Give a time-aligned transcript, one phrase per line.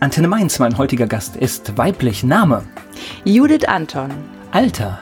[0.00, 2.24] Antenne Mainz, mein heutiger Gast ist weiblich.
[2.24, 2.62] Name?
[3.24, 4.10] Judith Anton.
[4.50, 4.98] Alter?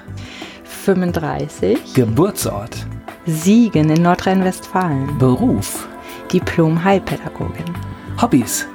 [0.65, 1.95] 35.
[1.95, 2.87] Geburtsort?
[3.27, 5.19] Siegen in Nordrhein-Westfalen.
[5.19, 5.89] Beruf?
[6.33, 7.65] Diplom-Heilpädagogin.
[8.21, 8.67] Hobbys?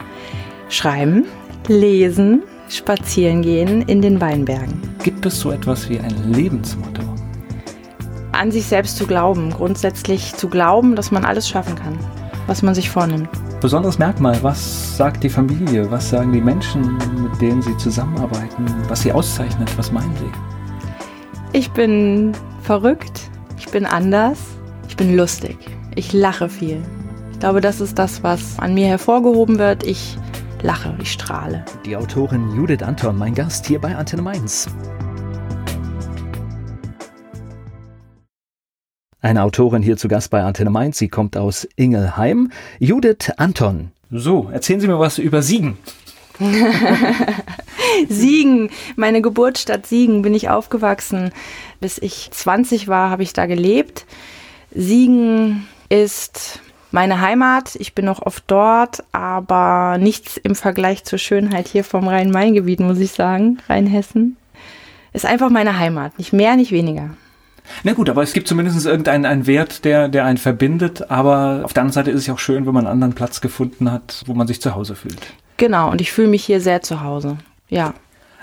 [0.69, 1.25] Schreiben,
[1.67, 4.81] lesen, spazieren gehen in den Weinbergen.
[5.04, 7.04] Gibt es so etwas wie ein Lebensmotto?
[8.34, 11.97] An sich selbst zu glauben, grundsätzlich zu glauben, dass man alles schaffen kann,
[12.47, 13.29] was man sich vornimmt.
[13.60, 19.02] Besonderes Merkmal, was sagt die Familie, was sagen die Menschen, mit denen Sie zusammenarbeiten, was
[19.02, 21.57] Sie auszeichnet, was meinen Sie?
[21.57, 24.38] Ich bin verrückt, ich bin anders,
[24.88, 25.57] ich bin lustig,
[25.96, 26.83] ich lache viel.
[27.32, 29.83] Ich glaube, das ist das, was an mir hervorgehoben wird.
[29.83, 30.19] Ich
[30.61, 31.66] lache, ich strahle.
[31.83, 34.67] Die Autorin Judith Anton, mein Gast hier bei Antenne Mainz.
[39.21, 40.99] Eine Autorin hier zu Gast bei Antenne Mainz.
[40.99, 42.52] Sie kommt aus Ingelheim.
[42.77, 43.91] Judith Anton.
[44.11, 45.77] So, erzählen Sie mir was über Siegen.
[48.09, 51.31] Siegen, meine Geburtsstadt Siegen, bin ich aufgewachsen.
[51.79, 54.05] Bis ich 20 war, habe ich da gelebt.
[54.71, 56.59] Siegen ist
[56.91, 57.75] meine Heimat.
[57.75, 62.99] Ich bin noch oft dort, aber nichts im Vergleich zur Schönheit hier vom Rhein-Main-Gebiet, muss
[62.99, 63.57] ich sagen.
[63.67, 64.37] Rheinhessen.
[65.11, 66.19] Ist einfach meine Heimat.
[66.19, 67.09] Nicht mehr, nicht weniger.
[67.83, 71.09] Na gut, aber es gibt zumindest irgendeinen einen Wert, der, der einen verbindet.
[71.09, 73.41] Aber auf der anderen Seite ist es ja auch schön, wenn man einen anderen Platz
[73.41, 75.33] gefunden hat, wo man sich zu Hause fühlt.
[75.57, 77.37] Genau, und ich fühle mich hier sehr zu Hause.
[77.69, 77.93] Ja.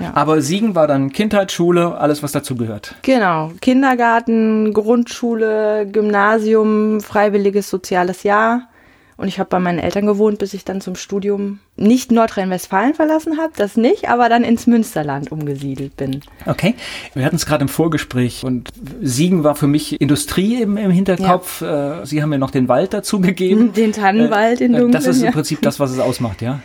[0.00, 0.10] Ja.
[0.14, 2.96] Aber Siegen war dann Kindheitsschule, alles was dazu gehört.
[3.02, 8.68] Genau, Kindergarten, Grundschule, Gymnasium, freiwilliges soziales Jahr.
[9.16, 13.38] Und ich habe bei meinen Eltern gewohnt, bis ich dann zum Studium nicht Nordrhein-Westfalen verlassen
[13.38, 16.20] habe, das nicht, aber dann ins Münsterland umgesiedelt bin.
[16.46, 16.74] Okay,
[17.14, 21.60] wir hatten es gerade im Vorgespräch und Siegen war für mich Industrie im, im Hinterkopf.
[21.60, 22.02] Ja.
[22.02, 23.72] Äh, Sie haben mir noch den Wald dazu gegeben.
[23.72, 24.90] Den Tannenwald in Dunkeln.
[24.90, 26.60] Äh, das ist im Prinzip das, was es ausmacht, ja.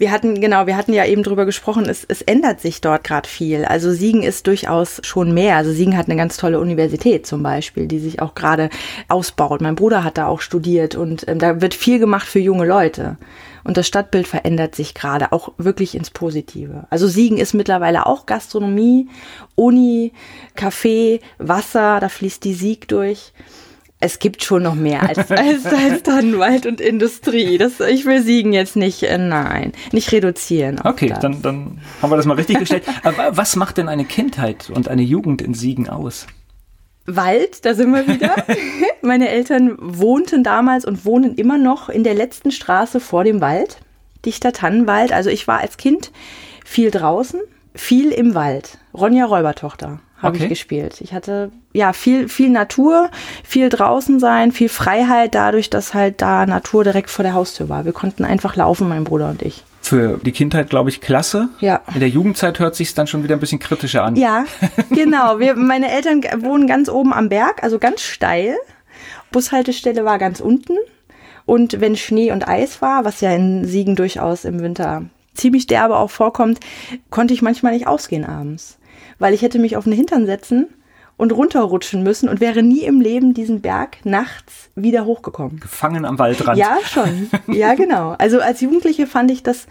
[0.00, 3.28] Wir hatten, genau, wir hatten ja eben drüber gesprochen, es, es ändert sich dort gerade
[3.28, 3.66] viel.
[3.66, 5.56] Also Siegen ist durchaus schon mehr.
[5.56, 8.70] Also Siegen hat eine ganz tolle Universität zum Beispiel, die sich auch gerade
[9.08, 9.60] ausbaut.
[9.60, 13.18] Mein Bruder hat da auch studiert und ähm, da wird viel gemacht für junge Leute.
[13.62, 16.86] Und das Stadtbild verändert sich gerade auch wirklich ins Positive.
[16.88, 19.10] Also Siegen ist mittlerweile auch Gastronomie,
[19.54, 20.14] Uni,
[20.56, 23.34] Café, Wasser, da fließt die Sieg durch
[24.00, 27.58] es gibt schon noch mehr als, als, als Tannenwald und Industrie.
[27.58, 30.80] Das, ich will Siegen jetzt nicht, äh, nein, nicht reduzieren.
[30.82, 32.84] Okay, dann, dann haben wir das mal richtig gestellt.
[33.02, 36.26] Aber was macht denn eine Kindheit und eine Jugend in Siegen aus?
[37.06, 38.34] Wald, da sind wir wieder.
[39.02, 43.78] Meine Eltern wohnten damals und wohnen immer noch in der letzten Straße vor dem Wald,
[44.24, 45.12] dichter Tannenwald.
[45.12, 46.12] Also ich war als Kind
[46.64, 47.40] viel draußen,
[47.74, 48.78] viel im Wald.
[48.94, 50.44] Ronja Räubertochter habe okay.
[50.44, 51.00] ich gespielt.
[51.00, 53.10] Ich hatte ja viel, viel Natur,
[53.42, 57.84] viel draußen sein, viel Freiheit, dadurch, dass halt da Natur direkt vor der Haustür war.
[57.84, 59.64] Wir konnten einfach laufen, mein Bruder und ich.
[59.80, 61.48] Für die Kindheit, glaube ich, klasse.
[61.60, 61.80] Ja.
[61.94, 64.16] In der Jugendzeit hört sich dann schon wieder ein bisschen kritischer an.
[64.16, 64.44] Ja,
[64.90, 65.38] genau.
[65.38, 68.56] Wir, meine Eltern wohnen ganz oben am Berg, also ganz steil.
[69.32, 70.76] Bushaltestelle war ganz unten.
[71.46, 75.96] Und wenn Schnee und Eis war, was ja in Siegen durchaus im Winter ziemlich derbe
[75.96, 76.60] auch vorkommt,
[77.08, 78.79] konnte ich manchmal nicht ausgehen abends
[79.20, 80.66] weil ich hätte mich auf den Hintern setzen
[81.16, 85.60] und runterrutschen müssen und wäre nie im Leben diesen Berg nachts wieder hochgekommen.
[85.60, 86.58] Gefangen am Waldrand.
[86.58, 87.30] Ja, schon.
[87.46, 88.16] Ja, genau.
[88.18, 89.66] Also als Jugendliche fand ich das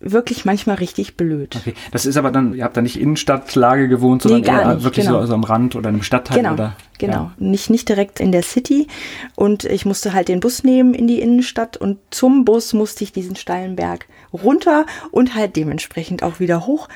[0.00, 1.56] wirklich manchmal richtig blöd.
[1.56, 4.84] Okay, das ist aber dann, ihr habt da nicht Innenstadtlage gewohnt, sondern nee, gar nicht,
[4.84, 5.18] wirklich genau.
[5.18, 6.76] so also am Rand oder einem Stadtteil genau, oder?
[6.98, 7.32] Genau, ja.
[7.38, 8.86] nicht, nicht direkt in der City
[9.34, 13.12] und ich musste halt den Bus nehmen in die Innenstadt und zum Bus musste ich
[13.12, 16.88] diesen steilen Berg runter und halt dementsprechend auch wieder hoch.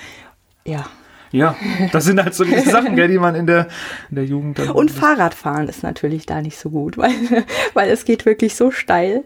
[0.65, 0.87] Ja,
[1.31, 1.57] ja,
[1.93, 3.69] das sind halt so diese Sachen, gell, die man in der,
[4.11, 4.71] in der Jugend dann.
[4.71, 7.13] Und Fahrradfahren ist natürlich da nicht so gut, weil,
[7.75, 9.25] weil es geht wirklich so steil.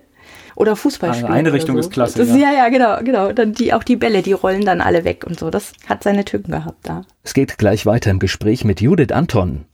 [0.55, 1.33] Oder Fußballspielen.
[1.33, 1.81] Eine Einrichtung so.
[1.81, 2.19] ist klasse.
[2.19, 2.37] Das, ja.
[2.37, 3.33] ja, ja, genau, genau.
[3.33, 5.49] Dann die, auch die Bälle, die rollen dann alle weg und so.
[5.49, 7.07] Das hat seine Tücken gehabt da.
[7.23, 9.65] Es geht gleich weiter im Gespräch mit Judith Anton.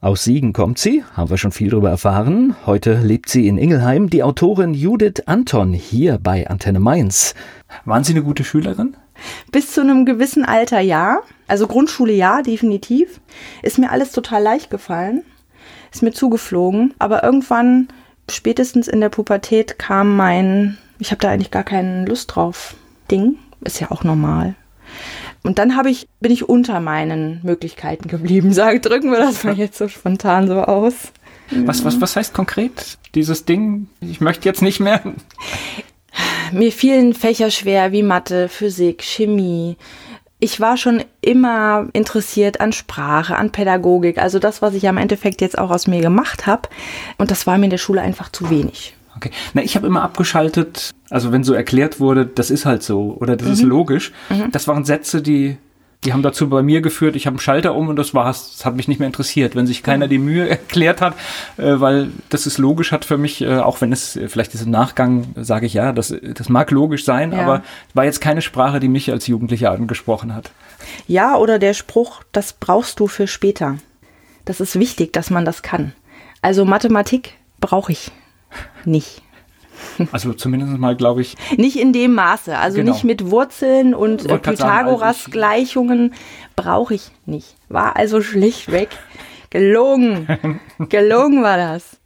[0.00, 2.54] Aus Siegen kommt sie, haben wir schon viel darüber erfahren.
[2.66, 7.34] Heute lebt sie in Ingelheim, die Autorin Judith Anton hier bei Antenne Mainz.
[7.86, 8.98] Waren Sie eine gute Schülerin?
[9.52, 11.20] Bis zu einem gewissen Alter ja.
[11.46, 13.20] Also Grundschule ja, definitiv.
[13.62, 15.22] Ist mir alles total leicht gefallen.
[15.92, 16.94] Ist mir zugeflogen.
[16.98, 17.88] Aber irgendwann,
[18.30, 22.74] spätestens in der Pubertät, kam mein, ich habe da eigentlich gar keine Lust drauf,
[23.10, 23.38] Ding.
[23.60, 24.54] Ist ja auch normal.
[25.42, 28.52] Und dann ich, bin ich unter meinen Möglichkeiten geblieben.
[28.54, 30.94] Sag, drücken wir das mal jetzt so spontan so aus.
[31.50, 33.88] Was, was, was heißt konkret dieses Ding?
[34.00, 35.02] Ich möchte jetzt nicht mehr.
[36.52, 39.76] Mir fielen Fächer schwer wie Mathe, Physik, Chemie.
[40.40, 45.40] Ich war schon immer interessiert an Sprache, an Pädagogik, also das, was ich am Endeffekt
[45.40, 46.68] jetzt auch aus mir gemacht habe.
[47.18, 48.94] Und das war mir in der Schule einfach zu wenig.
[49.16, 49.30] Okay.
[49.54, 53.36] Na, ich habe immer abgeschaltet, also wenn so erklärt wurde, das ist halt so oder
[53.36, 53.52] das mhm.
[53.54, 54.12] ist logisch.
[54.28, 54.50] Mhm.
[54.50, 55.56] Das waren Sätze, die
[56.04, 58.52] die haben dazu bei mir geführt, ich habe einen Schalter um und das war's.
[58.56, 61.14] Das hat mich nicht mehr interessiert, wenn sich keiner die Mühe erklärt hat,
[61.56, 64.62] äh, weil das ist logisch hat für mich, äh, auch wenn es äh, vielleicht ist
[64.62, 67.40] im Nachgang, sage ich ja, das, das mag logisch sein, ja.
[67.40, 67.62] aber
[67.94, 70.50] war jetzt keine Sprache, die mich als Jugendlicher angesprochen hat.
[71.06, 73.78] Ja, oder der Spruch, das brauchst du für später.
[74.44, 75.92] Das ist wichtig, dass man das kann.
[76.42, 78.10] Also Mathematik brauche ich
[78.84, 79.22] nicht.
[80.12, 81.36] Also zumindest mal, glaube ich.
[81.56, 82.56] Nicht in dem Maße.
[82.56, 82.92] Also genau.
[82.92, 86.14] nicht mit Wurzeln und äh, Pythagoras-Gleichungen
[86.56, 87.56] brauche ich nicht.
[87.68, 88.88] War also schlichtweg
[89.50, 90.60] gelungen.
[90.88, 91.98] gelungen war das.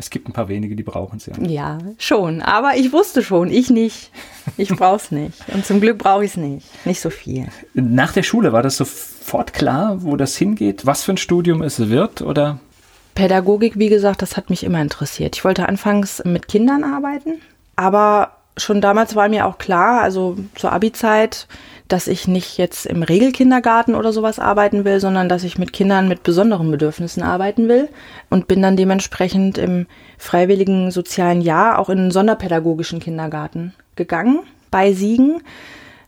[0.00, 1.34] Es gibt ein paar wenige, die brauchen es ja.
[1.40, 2.40] Ja, schon.
[2.40, 4.10] Aber ich wusste schon, ich nicht.
[4.56, 5.38] Ich brauche es nicht.
[5.52, 6.86] Und zum Glück brauche ich es nicht.
[6.86, 7.48] Nicht so viel.
[7.74, 11.90] Nach der Schule war das sofort klar, wo das hingeht, was für ein Studium es
[11.90, 12.60] wird, oder?
[13.14, 15.36] Pädagogik, wie gesagt, das hat mich immer interessiert.
[15.36, 17.40] Ich wollte anfangs mit Kindern arbeiten,
[17.76, 21.46] aber schon damals war mir auch klar, also zur Abi-Zeit,
[21.88, 26.08] dass ich nicht jetzt im Regelkindergarten oder sowas arbeiten will, sondern dass ich mit Kindern
[26.08, 27.88] mit besonderen Bedürfnissen arbeiten will
[28.28, 29.86] und bin dann dementsprechend im
[30.16, 34.40] freiwilligen sozialen Jahr auch in einen sonderpädagogischen Kindergarten gegangen
[34.70, 35.42] bei Siegen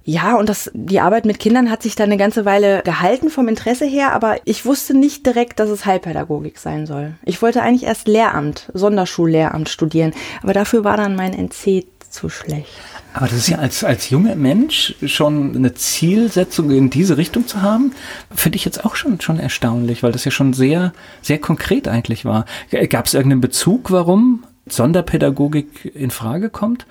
[0.04, 3.48] ja, und das, die Arbeit mit Kindern hat sich dann eine ganze Weile gehalten vom
[3.48, 7.14] Interesse her, aber ich wusste nicht direkt, dass es Heilpädagogik sein soll.
[7.24, 10.12] Ich wollte eigentlich erst Lehramt, Sonderschullehramt studieren,
[10.42, 12.68] aber dafür war dann mein NC zu schlecht.
[13.14, 17.62] Aber das ist ja als, als junger Mensch schon eine Zielsetzung in diese Richtung zu
[17.62, 17.92] haben,
[18.34, 22.24] finde ich jetzt auch schon, schon erstaunlich, weil das ja schon sehr, sehr konkret eigentlich
[22.24, 22.46] war.
[22.88, 26.86] Gab es irgendeinen Bezug, warum Sonderpädagogik in Frage kommt?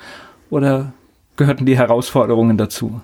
[0.50, 0.94] Oder
[1.38, 3.02] gehörten die Herausforderungen dazu?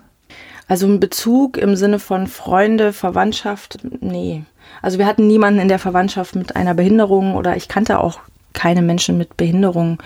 [0.68, 4.44] Also ein Bezug im Sinne von Freunde, Verwandtschaft, nee.
[4.82, 8.20] Also wir hatten niemanden in der Verwandtschaft mit einer Behinderung oder ich kannte auch
[8.54, 10.02] keine Menschen mit Behinderung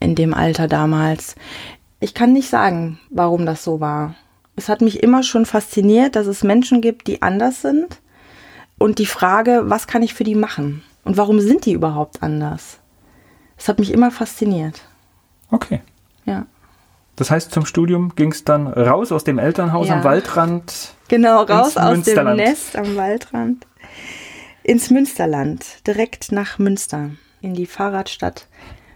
[0.00, 1.36] in dem Alter damals.
[2.00, 4.14] Ich kann nicht sagen, warum das so war.
[4.56, 8.00] Es hat mich immer schon fasziniert, dass es Menschen gibt, die anders sind
[8.78, 12.78] und die Frage, was kann ich für die machen und warum sind die überhaupt anders?
[13.56, 14.82] Es hat mich immer fasziniert.
[15.50, 15.80] Okay.
[16.24, 16.46] Ja.
[17.16, 19.96] Das heißt, zum Studium ging es dann raus aus dem Elternhaus ja.
[19.96, 20.94] am Waldrand.
[21.08, 23.66] Genau, raus aus dem Nest am Waldrand.
[24.62, 28.48] Ins Münsterland, direkt nach Münster, in die Fahrradstadt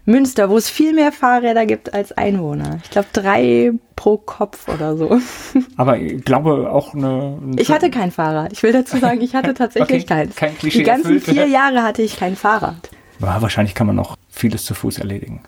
[0.09, 2.79] Münster, wo es viel mehr Fahrräder gibt als Einwohner.
[2.83, 5.21] Ich glaube, drei pro Kopf oder so.
[5.77, 7.39] Aber ich glaube auch eine.
[7.43, 8.53] eine ich hatte kein Fahrrad.
[8.55, 10.35] Ich will dazu sagen, ich hatte tatsächlich okay, keins.
[10.35, 11.37] Kein Klischee Die ganzen erfüllt.
[11.37, 12.89] vier Jahre hatte ich kein Fahrrad.
[13.21, 15.43] Ja, wahrscheinlich kann man noch vieles zu Fuß erledigen.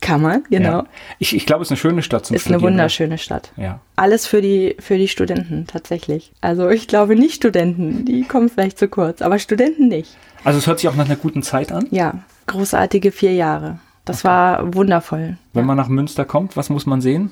[0.00, 0.68] Kann man, genau.
[0.70, 0.86] Ja.
[1.18, 2.62] Ich, ich glaube, es ist eine schöne Stadt zum Ist Studieren.
[2.62, 3.52] eine wunderschöne Stadt.
[3.56, 3.80] Ja.
[3.96, 6.32] Alles für die, für die Studenten tatsächlich.
[6.40, 10.16] Also ich glaube nicht Studenten, die kommen vielleicht zu kurz, aber Studenten nicht.
[10.44, 11.86] Also es hört sich auch nach einer guten Zeit an?
[11.90, 12.14] Ja,
[12.46, 13.80] großartige vier Jahre.
[14.04, 14.28] Das okay.
[14.28, 15.36] war wundervoll.
[15.52, 17.30] Wenn man nach Münster kommt, was muss man sehen?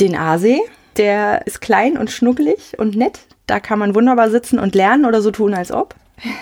[0.00, 0.60] Den Aasee.
[0.96, 3.20] Der ist klein und schnuckelig und nett.
[3.46, 5.94] Da kann man wunderbar sitzen und lernen oder so tun, als ob.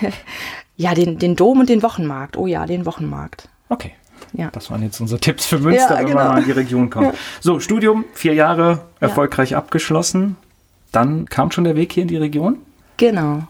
[0.77, 2.37] Ja, den, den Dom und den Wochenmarkt.
[2.37, 3.49] Oh ja, den Wochenmarkt.
[3.69, 3.93] Okay.
[4.33, 4.49] Ja.
[4.51, 6.07] Das waren jetzt unsere Tipps für Münster, ja, genau.
[6.09, 7.05] wenn man mal in die Region kommt.
[7.13, 7.13] Ja.
[7.39, 10.35] So, Studium, vier Jahre erfolgreich abgeschlossen.
[10.91, 12.57] Dann kam schon der Weg hier in die Region?
[12.97, 13.43] Genau.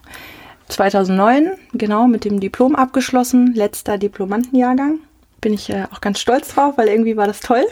[0.67, 4.99] 2009, genau, mit dem Diplom abgeschlossen, letzter Diplomantenjahrgang.
[5.41, 7.65] Bin ich äh, auch ganz stolz drauf, weil irgendwie war das toll.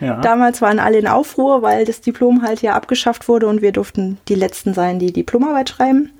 [0.00, 0.20] Ja.
[0.20, 4.18] Damals waren alle in Aufruhr, weil das Diplom halt ja abgeschafft wurde und wir durften
[4.28, 6.10] die Letzten sein, die Diplomarbeit schreiben.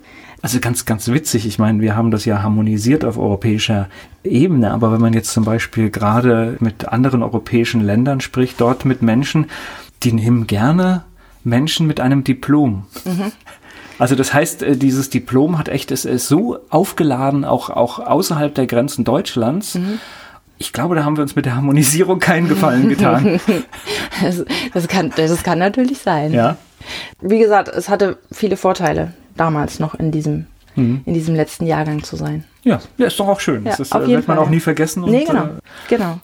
[0.41, 1.47] Also ganz, ganz witzig.
[1.47, 3.89] Ich meine, wir haben das ja harmonisiert auf europäischer
[4.23, 9.01] Ebene, aber wenn man jetzt zum Beispiel gerade mit anderen europäischen Ländern spricht, dort mit
[9.01, 9.47] Menschen,
[10.03, 11.03] die nehmen gerne
[11.43, 12.85] Menschen mit einem Diplom.
[13.05, 13.31] Mhm.
[13.97, 18.53] Also das heißt, äh, dieses Diplom hat echt, es ist so aufgeladen, auch, auch außerhalb
[18.53, 19.75] der Grenzen Deutschlands.
[19.75, 19.99] Mhm.
[20.57, 23.39] Ich glaube, da haben wir uns mit der Harmonisierung keinen Gefallen getan.
[24.21, 26.33] das, das, kann, das kann natürlich sein.
[26.33, 26.57] Ja.
[27.21, 31.01] Wie gesagt, es hatte viele Vorteile damals noch in diesem, mhm.
[31.05, 32.43] in diesem letzten Jahrgang zu sein.
[32.63, 33.63] Ja, ja ist doch auch schön.
[33.63, 34.45] Ja, das ist, auf äh, wird man Fall.
[34.45, 35.03] auch nie vergessen.
[35.03, 35.45] Und, nee, genau.
[35.45, 36.19] Äh, genau.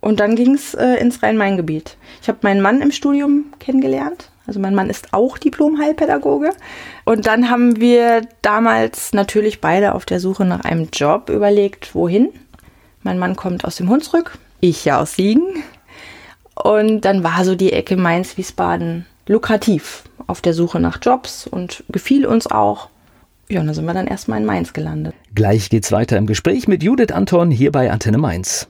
[0.00, 1.96] Und dann ging es äh, ins Rhein-Main-Gebiet.
[2.22, 4.30] Ich habe meinen Mann im Studium kennengelernt.
[4.46, 6.50] Also mein Mann ist auch Diplom-Heilpädagoge.
[7.04, 12.30] Und dann haben wir damals natürlich beide auf der Suche nach einem Job überlegt, wohin.
[13.02, 15.62] Mein Mann kommt aus dem Hunsrück, ich ja aus Siegen.
[16.54, 22.26] Und dann war so die Ecke Mainz-Wiesbaden lukrativ auf der Suche nach Jobs und gefiel
[22.26, 22.88] uns auch.
[23.48, 25.14] Ja, und dann sind wir dann erstmal in Mainz gelandet.
[25.34, 28.68] Gleich geht's weiter im Gespräch mit Judith Anton hier bei Antenne Mainz.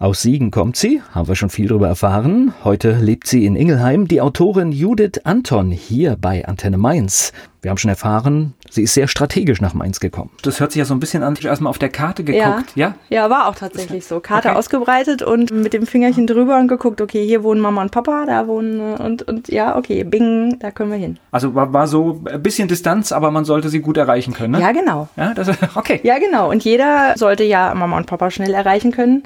[0.00, 2.54] Aus Siegen kommt sie, haben wir schon viel darüber erfahren.
[2.62, 4.06] Heute lebt sie in Ingelheim.
[4.06, 7.32] Die Autorin Judith Anton hier bei Antenne Mainz.
[7.62, 10.30] Wir haben schon erfahren, sie ist sehr strategisch nach Mainz gekommen.
[10.42, 12.94] Das hört sich ja so ein bisschen an, erstmal auf der Karte geguckt, ja?
[13.10, 14.20] Ja, ja war auch tatsächlich so.
[14.20, 14.58] Karte okay.
[14.58, 18.46] ausgebreitet und mit dem Fingerchen drüber und geguckt, okay, hier wohnen Mama und Papa, da
[18.46, 21.18] wohnen und, und ja, okay, bing, da können wir hin.
[21.32, 24.60] Also war, war so ein bisschen Distanz, aber man sollte sie gut erreichen können, ne?
[24.60, 25.08] Ja, genau.
[25.16, 25.98] Ja, das, okay.
[26.04, 26.48] Ja, genau.
[26.50, 29.24] Und jeder sollte ja Mama und Papa schnell erreichen können.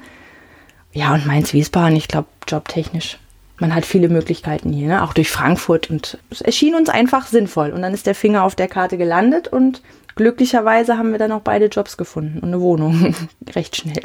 [0.93, 3.19] Ja, und Mainz-Wiesbaden, ich glaube, jobtechnisch.
[3.59, 5.03] Man hat viele Möglichkeiten hier, ne?
[5.03, 5.89] auch durch Frankfurt.
[5.91, 7.71] Und es erschien uns einfach sinnvoll.
[7.71, 9.83] Und dann ist der Finger auf der Karte gelandet und
[10.17, 13.15] glücklicherweise haben wir dann auch beide Jobs gefunden und eine Wohnung.
[13.55, 14.03] Recht schnell.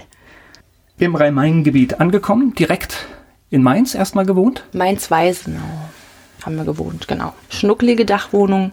[1.00, 3.08] Im Rhein-Main-Gebiet angekommen, direkt
[3.50, 4.63] in Mainz erstmal gewohnt?
[4.74, 5.62] Mainz-Weisenau
[6.44, 7.34] haben wir gewohnt, genau.
[7.50, 8.72] Schnucklige Dachwohnung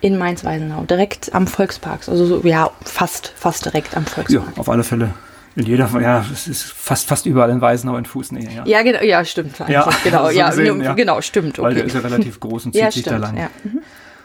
[0.00, 2.08] in Mainz-Weisenau, direkt am Volkspark.
[2.08, 4.46] Also so, ja, fast, fast direkt am Volkspark.
[4.56, 5.14] Ja, auf alle Fälle
[5.56, 8.48] in jeder, ja, es ist fast, fast überall in Weisenau in Fußnähe.
[8.54, 9.58] Ja, ja, genau, ja stimmt.
[9.68, 11.58] Ja, genau, so ja, gesehen, ja, genau, stimmt.
[11.58, 11.68] Okay.
[11.68, 13.36] Weil der ist ja relativ groß und zieht ja, sich da lang.
[13.36, 13.50] Ja.
[13.64, 13.80] Mhm.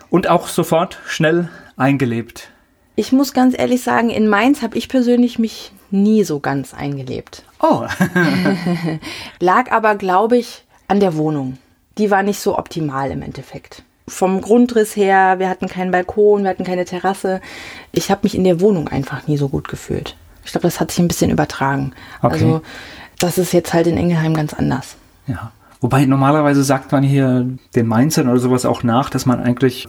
[0.08, 2.48] Und auch sofort schnell eingelebt.
[2.94, 7.42] Ich muss ganz ehrlich sagen, in Mainz habe ich persönlich mich nie so ganz eingelebt.
[7.60, 7.86] Oh.
[9.40, 11.58] Lag aber, glaube ich, an der Wohnung.
[11.98, 13.82] Die war nicht so optimal im Endeffekt.
[14.08, 17.40] Vom Grundriss her, wir hatten keinen Balkon, wir hatten keine Terrasse.
[17.90, 20.16] Ich habe mich in der Wohnung einfach nie so gut gefühlt.
[20.46, 21.92] Ich glaube, das hat sich ein bisschen übertragen.
[22.22, 22.34] Okay.
[22.34, 22.62] Also
[23.18, 24.96] das ist jetzt halt in Engelheim ganz anders.
[25.26, 25.52] Ja.
[25.80, 29.86] Wobei normalerweise sagt man hier den Mainzern oder sowas auch nach, dass man eigentlich,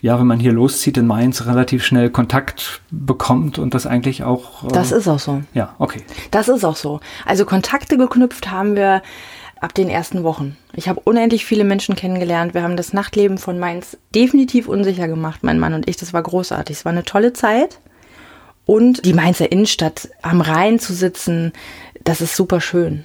[0.00, 4.64] ja, wenn man hier loszieht in Mainz, relativ schnell Kontakt bekommt und das eigentlich auch.
[4.64, 5.42] Äh, das ist auch so.
[5.54, 6.02] Ja, okay.
[6.30, 7.00] Das ist auch so.
[7.26, 9.02] Also Kontakte geknüpft haben wir
[9.60, 10.56] ab den ersten Wochen.
[10.74, 12.54] Ich habe unendlich viele Menschen kennengelernt.
[12.54, 15.96] Wir haben das Nachtleben von Mainz definitiv unsicher gemacht, mein Mann und ich.
[15.96, 16.78] Das war großartig.
[16.78, 17.78] Es war eine tolle Zeit.
[18.66, 21.52] Und die Mainzer Innenstadt am Rhein zu sitzen,
[22.04, 23.04] das ist super schön.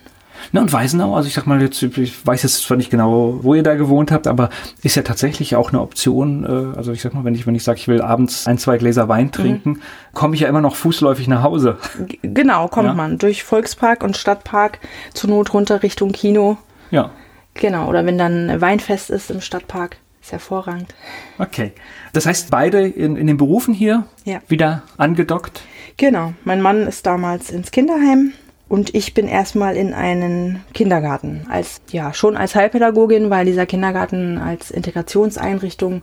[0.52, 3.56] Na und Weisenau, also ich sag mal jetzt, ich weiß jetzt zwar nicht genau, wo
[3.56, 4.50] ihr da gewohnt habt, aber
[4.84, 6.44] ist ja tatsächlich auch eine Option.
[6.44, 8.78] Äh, also ich sag mal, wenn ich, wenn ich sage, ich will abends ein, zwei
[8.78, 9.82] Gläser Wein trinken, mhm.
[10.14, 11.78] komme ich ja immer noch fußläufig nach Hause.
[12.22, 12.94] Genau, kommt ja?
[12.94, 14.80] man durch Volkspark und Stadtpark
[15.14, 16.58] zur Not runter Richtung Kino.
[16.92, 17.12] Ja.
[17.54, 19.98] Genau, oder wenn dann Weinfest ist im Stadtpark.
[20.26, 20.96] Ist hervorragend.
[21.38, 21.74] Okay.
[22.12, 24.40] Das heißt, beide in, in den Berufen hier ja.
[24.48, 25.62] wieder angedockt?
[25.98, 26.34] Genau.
[26.44, 28.34] Mein Mann ist damals ins Kinderheim
[28.68, 31.46] und ich bin erstmal in einen Kindergarten.
[31.48, 36.02] Als, ja, schon als Heilpädagogin, weil dieser Kindergarten als Integrationseinrichtung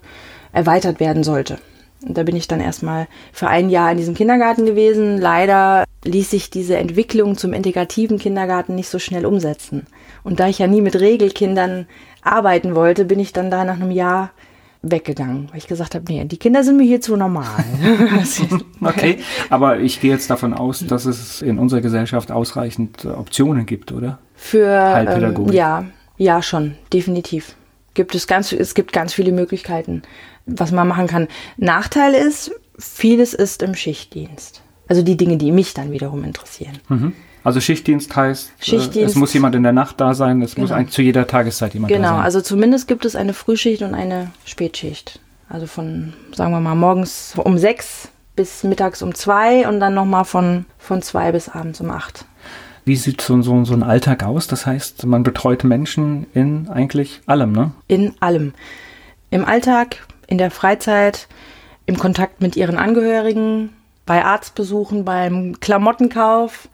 [0.53, 1.59] erweitert werden sollte.
[2.07, 5.19] Und da bin ich dann erstmal für ein Jahr in diesem Kindergarten gewesen.
[5.19, 9.89] Leider ließ sich diese Entwicklung zum integrativen Kindergarten nicht so schnell umsetzen.
[10.23, 11.87] Und da ich ja nie mit Regelkindern
[12.23, 14.31] arbeiten wollte, bin ich dann da nach einem Jahr
[14.83, 17.65] weggegangen, weil ich gesagt habe, nee, die Kinder sind mir hier zu normal.
[18.81, 23.93] okay, aber ich gehe jetzt davon aus, dass es in unserer Gesellschaft ausreichend Optionen gibt,
[23.93, 24.19] oder?
[24.35, 24.67] Für
[25.07, 25.85] ähm, ja,
[26.17, 27.55] ja schon, definitiv.
[27.95, 30.03] Gibt es ganz, es gibt ganz viele Möglichkeiten,
[30.47, 31.29] was man machen kann.
[31.59, 34.63] Nachteil ist, vieles ist im Schichtdienst.
[34.89, 36.79] Also die Dinge, die mich dann wiederum interessieren.
[36.89, 37.13] Mhm.
[37.45, 40.65] Also Schichtdienst heißt, äh, Schichtdienst, es muss jemand in der Nacht da sein, es genau.
[40.65, 42.15] muss eigentlich zu jeder Tageszeit jemand genau, da sein.
[42.15, 45.21] Genau, also zumindest gibt es eine Frühschicht und eine Spätschicht.
[45.49, 50.25] Also von, sagen wir mal, morgens um sechs bis mittags um zwei und dann nochmal
[50.25, 52.25] von, von zwei bis abends um acht.
[52.85, 54.47] Wie sieht so, so, so ein Alltag aus?
[54.49, 57.73] Das heißt, man betreut Menschen in eigentlich allem, ne?
[57.87, 58.55] In allem.
[59.31, 61.29] Im Alltag, in der Freizeit,
[61.87, 63.71] im Kontakt mit ihren Angehörigen,
[64.05, 66.69] bei Arztbesuchen, beim Klamottenkauf,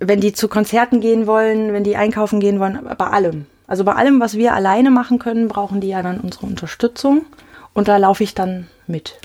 [0.00, 3.46] wenn die zu Konzerten gehen wollen, wenn die einkaufen gehen wollen, bei allem.
[3.66, 7.26] Also bei allem, was wir alleine machen können, brauchen die ja dann unsere Unterstützung.
[7.74, 9.18] Und da laufe ich dann mit.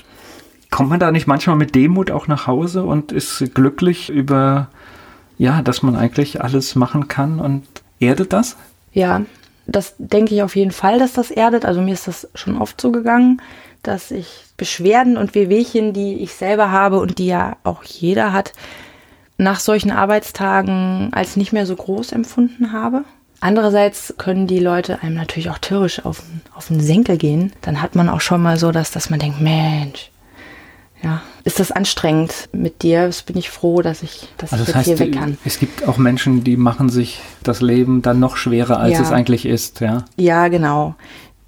[0.70, 4.68] Kommt man da nicht manchmal mit Demut auch nach Hause und ist glücklich über,
[5.38, 7.64] ja, dass man eigentlich alles machen kann und
[8.00, 8.56] erdet das?
[8.92, 9.22] Ja,
[9.66, 11.64] das denke ich auf jeden Fall, dass das erdet.
[11.64, 13.40] Also mir ist das schon oft so gegangen,
[13.82, 18.52] dass ich Beschwerden und Wehwehchen, die ich selber habe und die ja auch jeder hat,
[19.36, 23.04] nach solchen Arbeitstagen als nicht mehr so groß empfunden habe.
[23.40, 26.22] Andererseits können die Leute einem natürlich auch tierisch auf,
[26.54, 27.52] auf den Senkel gehen.
[27.60, 30.10] Dann hat man auch schon mal so, dass, dass man denkt, Mensch,
[31.02, 33.06] ja, ist das anstrengend mit dir?
[33.06, 35.36] Das bin ich froh, dass ich, dass also ich das jetzt heißt, hier weg kann.
[35.44, 39.02] Es gibt auch Menschen, die machen sich das Leben dann noch schwerer, als ja.
[39.02, 40.04] es eigentlich ist, ja?
[40.16, 40.94] Ja, genau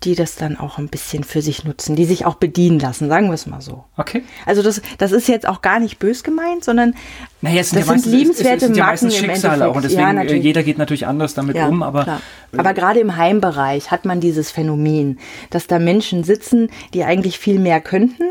[0.04, 3.28] die das dann auch ein bisschen für sich nutzen, die sich auch bedienen lassen, sagen
[3.28, 3.84] wir es mal so.
[3.96, 4.22] Okay.
[4.44, 6.94] Also das, das ist jetzt auch gar nicht bös gemeint, sondern
[7.40, 10.22] naja, das sind, ja meistens, liebenswerte es, es sind Marken Schicksale auch und deswegen ja,
[10.22, 12.20] äh, jeder geht natürlich anders damit ja, um, aber klar.
[12.56, 15.18] aber gerade im Heimbereich hat man dieses Phänomen,
[15.50, 18.24] dass da Menschen sitzen, die eigentlich viel mehr könnten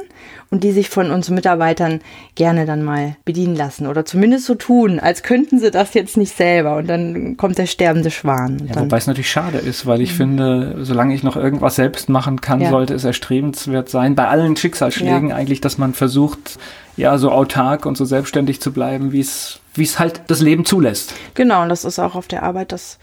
[0.56, 2.00] und die sich von uns Mitarbeitern
[2.36, 6.34] gerne dann mal bedienen lassen oder zumindest so tun, als könnten sie das jetzt nicht
[6.34, 8.70] selber und dann kommt der sterbende Schwan.
[8.70, 10.16] Ja, wobei es natürlich schade ist, weil ich mhm.
[10.16, 12.70] finde, solange ich noch irgendwas selbst machen kann, ja.
[12.70, 15.36] sollte es erstrebenswert sein, bei allen Schicksalsschlägen ja.
[15.36, 16.58] eigentlich, dass man versucht,
[16.96, 20.64] ja, so autark und so selbstständig zu bleiben, wie es, wie es halt das Leben
[20.64, 21.16] zulässt.
[21.34, 22.98] Genau, und das ist auch auf der Arbeit das,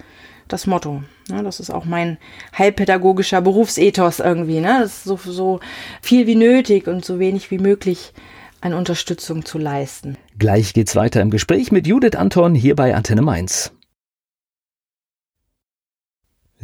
[0.52, 1.02] das Motto.
[1.28, 1.42] Ne?
[1.42, 2.18] Das ist auch mein
[2.56, 4.60] heilpädagogischer Berufsethos irgendwie.
[4.60, 4.78] Ne?
[4.80, 5.60] Das ist so, so
[6.00, 8.12] viel wie nötig und so wenig wie möglich
[8.60, 10.16] an Unterstützung zu leisten.
[10.38, 13.72] Gleich geht's weiter im Gespräch mit Judith Anton hier bei Antenne Mainz.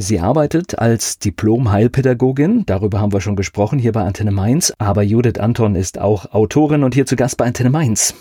[0.00, 5.40] Sie arbeitet als Diplom-Heilpädagogin, darüber haben wir schon gesprochen hier bei Antenne Mainz, aber Judith
[5.40, 8.14] Anton ist auch Autorin und hier zu Gast bei Antenne Mainz.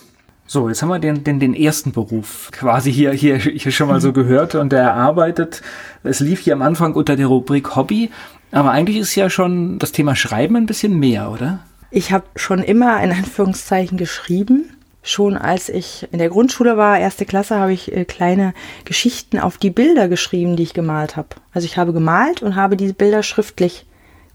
[0.49, 3.99] So, jetzt haben wir den, den, den ersten Beruf quasi hier, hier, hier schon mal
[3.99, 5.61] so gehört und der arbeitet.
[6.03, 8.09] Es lief hier am Anfang unter der Rubrik Hobby,
[8.53, 11.59] aber eigentlich ist ja schon das Thema Schreiben ein bisschen mehr, oder?
[11.91, 14.69] Ich habe schon immer in Anführungszeichen geschrieben.
[15.03, 18.53] Schon als ich in der Grundschule war, erste Klasse, habe ich äh, kleine
[18.85, 21.29] Geschichten auf die Bilder geschrieben, die ich gemalt habe.
[21.53, 23.85] Also ich habe gemalt und habe diese Bilder schriftlich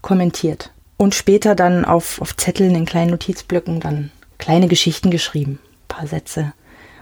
[0.01, 0.71] kommentiert.
[0.97, 5.57] Und später dann auf, auf Zetteln in kleinen Notizblöcken dann kleine Geschichten geschrieben
[5.93, 6.53] paar Sätze.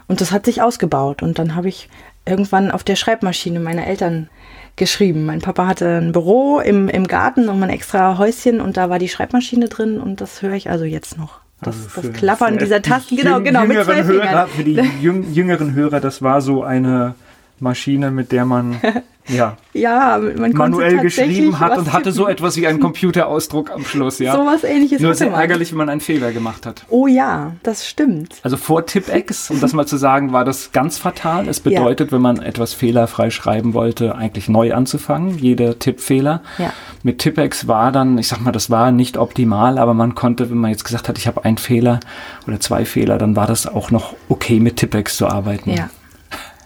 [0.06, 1.22] Und das hat sich ausgebaut.
[1.22, 1.88] Und dann habe ich
[2.26, 4.28] irgendwann auf der Schreibmaschine meiner Eltern
[4.76, 5.26] geschrieben.
[5.26, 8.98] Mein Papa hatte ein Büro im, im Garten und ein extra Häuschen und da war
[8.98, 11.40] die Schreibmaschine drin und das höre ich also jetzt noch.
[11.60, 16.00] Das, also das Klappern dieser Tasten, genau, genau, mit zwei Hörer, Für die jüngeren Hörer,
[16.00, 17.14] das war so eine
[17.60, 18.80] Maschine, mit der man
[19.28, 24.18] ja, ja man manuell geschrieben hat und hatte so etwas wie einen Computerausdruck am Schluss.
[24.18, 24.32] Ja.
[24.34, 25.00] So was ähnliches.
[25.00, 26.84] Nur sehr ärgerlich, wenn man einen Fehler gemacht hat.
[26.88, 28.36] Oh ja, das stimmt.
[28.42, 31.48] Also vor Tipex, um das mal zu sagen, war das ganz fatal.
[31.48, 32.12] Es bedeutet, ja.
[32.12, 36.42] wenn man etwas fehlerfrei schreiben wollte, eigentlich neu anzufangen, jeder Tippfehler.
[36.58, 36.72] Ja.
[37.02, 40.58] Mit Tipex war dann, ich sag mal, das war nicht optimal, aber man konnte, wenn
[40.58, 42.00] man jetzt gesagt hat, ich habe einen Fehler
[42.46, 45.70] oder zwei Fehler, dann war das auch noch okay mit Tipex zu arbeiten.
[45.70, 45.88] Ja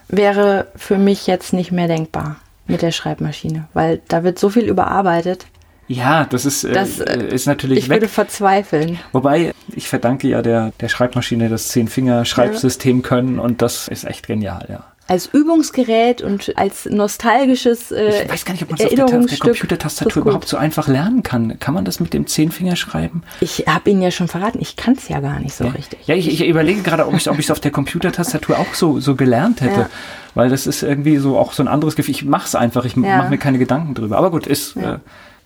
[0.09, 2.37] wäre für mich jetzt nicht mehr denkbar
[2.67, 5.45] mit der Schreibmaschine, weil da wird so viel überarbeitet.
[5.87, 7.79] Ja, das ist, äh, das, äh, ist natürlich.
[7.79, 8.01] Ich weg.
[8.01, 8.99] würde verzweifeln.
[9.13, 14.65] Wobei, ich verdanke ja der, der Schreibmaschine das Zehn-Finger-Schreibsystem können und das ist echt genial,
[14.69, 19.25] ja als Übungsgerät und als nostalgisches äh, Ich weiß gar nicht, ob man das auf
[19.25, 21.59] der, Computertastatur überhaupt so einfach lernen kann.
[21.59, 23.23] Kann man das mit dem Zehnfinger schreiben?
[23.39, 25.71] Ich habe Ihnen ja schon verraten, ich kann es ja gar nicht so ja.
[25.71, 25.99] richtig.
[26.07, 29.61] Ja, ich, ich überlege gerade, ob ich es auf der Computertastatur auch so, so gelernt
[29.61, 29.81] hätte.
[29.81, 29.89] Ja.
[30.35, 32.13] Weil das ist irgendwie so auch so ein anderes Gefühl.
[32.13, 33.17] Ich mache es einfach, ich ja.
[33.17, 34.17] mache mir keine Gedanken drüber.
[34.17, 34.75] Aber gut, ist...
[34.75, 34.99] Äh,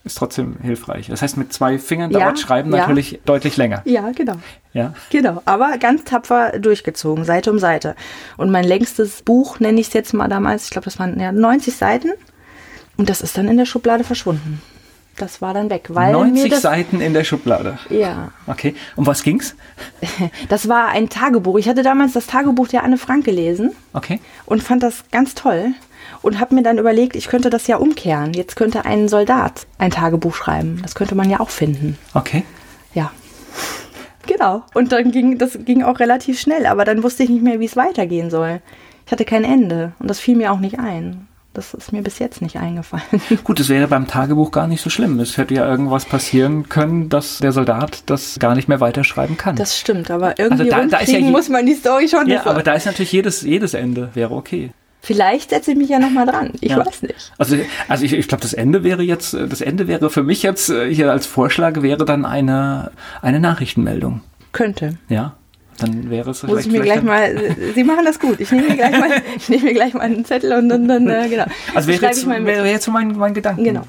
[0.03, 1.07] ist trotzdem hilfreich.
[1.07, 2.79] Das heißt, mit zwei Fingern ja, dauert Schreiben ja.
[2.79, 3.81] natürlich deutlich länger.
[3.85, 4.35] Ja, genau.
[4.73, 4.93] Ja.
[5.09, 7.95] Genau, aber ganz tapfer durchgezogen, Seite um Seite.
[8.37, 11.31] Und mein längstes Buch, nenne ich es jetzt mal damals, ich glaube, das waren ja
[11.31, 12.11] 90 Seiten.
[12.97, 14.61] Und das ist dann in der Schublade verschwunden.
[15.17, 15.85] Das war dann weg.
[15.89, 17.77] Weil 90 Seiten in der Schublade.
[17.89, 18.31] Ja.
[18.47, 18.75] Okay.
[18.95, 19.55] Um was ging's?
[20.49, 21.59] Das war ein Tagebuch.
[21.59, 23.71] Ich hatte damals das Tagebuch der Anne Frank gelesen.
[23.93, 24.19] Okay.
[24.45, 25.73] Und fand das ganz toll
[26.21, 28.33] und habe mir dann überlegt, ich könnte das ja umkehren.
[28.33, 30.79] Jetzt könnte ein Soldat ein Tagebuch schreiben.
[30.81, 31.97] Das könnte man ja auch finden.
[32.13, 32.43] Okay.
[32.93, 33.11] Ja.
[34.27, 34.63] Genau.
[34.73, 37.65] Und dann ging das ging auch relativ schnell, aber dann wusste ich nicht mehr, wie
[37.65, 38.61] es weitergehen soll.
[39.05, 41.27] Ich hatte kein Ende und das fiel mir auch nicht ein.
[41.53, 43.03] Das ist mir bis jetzt nicht eingefallen.
[43.43, 45.19] Gut, es wäre beim Tagebuch gar nicht so schlimm.
[45.19, 49.57] Es hätte ja irgendwas passieren können, dass der Soldat das gar nicht mehr weiterschreiben kann.
[49.57, 52.29] Das stimmt, aber irgendwie also da, da ja muss man die Story schon.
[52.29, 54.71] Ja, aber da ist natürlich jedes, jedes Ende wäre okay.
[55.01, 56.51] Vielleicht setze ich mich ja nochmal dran.
[56.61, 56.85] Ich ja.
[56.85, 57.31] weiß nicht.
[57.39, 60.69] Also, also ich, ich glaube, das Ende wäre jetzt, das Ende wäre für mich jetzt
[60.69, 64.21] äh, hier als Vorschlag wäre dann eine, eine Nachrichtenmeldung.
[64.51, 64.97] Könnte.
[65.09, 65.35] Ja.
[65.79, 67.35] Dann wäre es Muss ich mir gleich mal,
[67.73, 68.39] Sie machen das gut.
[68.39, 71.09] Ich nehme mir gleich mal, ich nehme mir gleich mal einen Zettel und dann, dann
[71.09, 71.45] äh, genau.
[71.73, 73.63] Also wäre jetzt, wäre jetzt so mein, mein Gedanken.
[73.63, 73.83] Genau.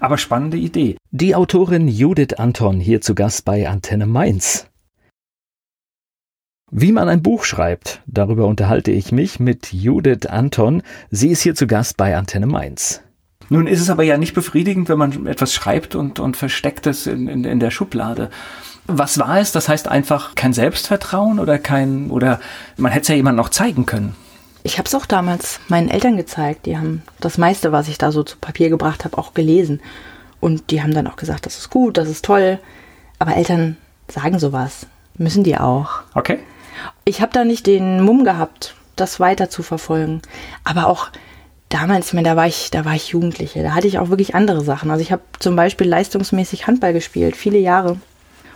[0.00, 0.96] Aber spannende Idee.
[1.12, 4.66] Die Autorin Judith Anton hier zu Gast bei Antenne Mainz.
[6.76, 10.82] Wie man ein Buch schreibt, darüber unterhalte ich mich mit Judith Anton.
[11.08, 13.00] Sie ist hier zu Gast bei Antenne Mainz.
[13.48, 17.06] Nun ist es aber ja nicht befriedigend, wenn man etwas schreibt und, und versteckt es
[17.06, 18.28] in, in, in der Schublade.
[18.88, 19.52] Was war es?
[19.52, 22.40] Das heißt einfach kein Selbstvertrauen oder kein, oder
[22.76, 24.16] man hätte es ja jemandem noch zeigen können.
[24.64, 26.66] Ich habe es auch damals meinen Eltern gezeigt.
[26.66, 29.80] Die haben das meiste, was ich da so zu Papier gebracht habe, auch gelesen.
[30.40, 32.58] Und die haben dann auch gesagt, das ist gut, das ist toll.
[33.20, 33.76] Aber Eltern
[34.08, 34.88] sagen sowas.
[35.16, 36.00] Müssen die auch.
[36.14, 36.40] Okay.
[37.04, 40.22] Ich habe da nicht den Mumm gehabt, das weiter zu verfolgen.
[40.64, 41.08] Aber auch
[41.68, 43.62] damals, da war ich, da war ich Jugendliche.
[43.62, 44.90] Da hatte ich auch wirklich andere Sachen.
[44.90, 47.98] Also ich habe zum Beispiel leistungsmäßig Handball gespielt, viele Jahre.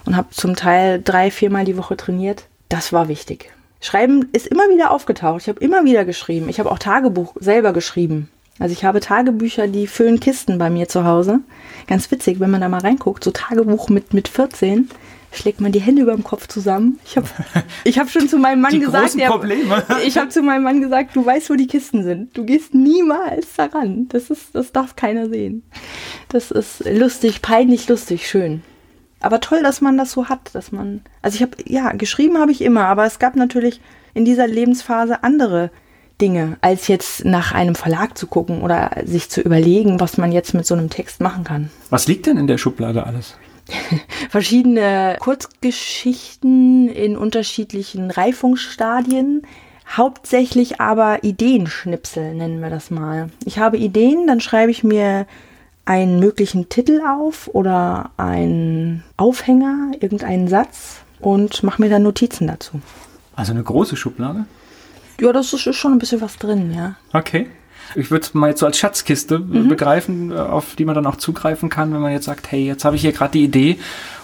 [0.04, 2.44] Und habe zum Teil drei, viermal die Woche trainiert.
[2.68, 3.52] Das war wichtig.
[3.80, 5.42] Schreiben ist immer wieder aufgetaucht.
[5.42, 6.48] Ich habe immer wieder geschrieben.
[6.48, 8.30] Ich habe auch Tagebuch selber geschrieben.
[8.58, 11.40] Also ich habe Tagebücher, die füllen Kisten bei mir zu Hause.
[11.86, 13.22] Ganz witzig, wenn man da mal reinguckt.
[13.22, 14.90] So Tagebuch mit, mit 14
[15.32, 16.98] schlägt man die Hände über dem Kopf zusammen.
[17.04, 17.28] Ich habe
[17.84, 19.14] ich hab schon zu meinem Mann die gesagt.
[19.18, 19.30] Der,
[20.04, 22.36] ich habe zu meinem Mann gesagt, du weißt, wo die Kisten sind.
[22.36, 24.08] Du gehst niemals daran.
[24.08, 25.62] Das ist, das darf keiner sehen.
[26.28, 28.62] Das ist lustig, peinlich lustig, schön.
[29.20, 31.02] Aber toll, dass man das so hat, dass man.
[31.22, 33.80] Also ich habe, ja, geschrieben habe ich immer, aber es gab natürlich
[34.14, 35.70] in dieser Lebensphase andere
[36.20, 40.52] Dinge, als jetzt nach einem Verlag zu gucken oder sich zu überlegen, was man jetzt
[40.52, 41.70] mit so einem Text machen kann.
[41.90, 43.36] Was liegt denn in der Schublade alles?
[44.30, 49.42] Verschiedene Kurzgeschichten in unterschiedlichen Reifungsstadien.
[49.96, 53.30] Hauptsächlich aber Ideenschnipsel nennen wir das mal.
[53.44, 55.26] Ich habe Ideen, dann schreibe ich mir
[55.86, 62.82] einen möglichen Titel auf oder einen Aufhänger, irgendeinen Satz und mache mir dann Notizen dazu.
[63.34, 64.44] Also eine große Schublade?
[65.20, 66.96] Ja, das ist schon ein bisschen was drin, ja.
[67.12, 67.48] Okay.
[67.94, 69.68] Ich würde es mal jetzt so als Schatzkiste mhm.
[69.68, 72.96] begreifen, auf die man dann auch zugreifen kann, wenn man jetzt sagt, hey, jetzt habe
[72.96, 73.78] ich hier gerade die Idee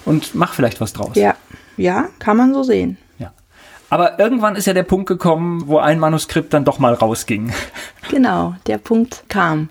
[0.04, 1.14] und mach vielleicht was draus.
[1.14, 1.34] Ja,
[1.76, 2.98] ja, kann man so sehen.
[3.18, 3.32] Ja.
[3.90, 7.52] Aber irgendwann ist ja der Punkt gekommen, wo ein Manuskript dann doch mal rausging.
[8.10, 9.70] Genau, der Punkt kam.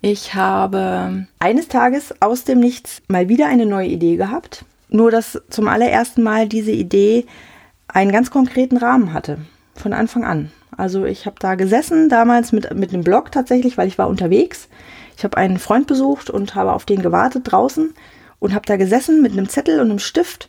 [0.00, 4.64] Ich habe eines Tages aus dem Nichts mal wieder eine neue Idee gehabt.
[4.88, 7.26] Nur dass zum allerersten Mal diese Idee
[7.88, 9.38] einen ganz konkreten Rahmen hatte.
[9.76, 10.50] Von Anfang an.
[10.76, 14.68] Also ich habe da gesessen, damals mit, mit einem Blog tatsächlich, weil ich war unterwegs.
[15.16, 17.94] Ich habe einen Freund besucht und habe auf den gewartet draußen
[18.40, 20.48] und habe da gesessen mit einem Zettel und einem Stift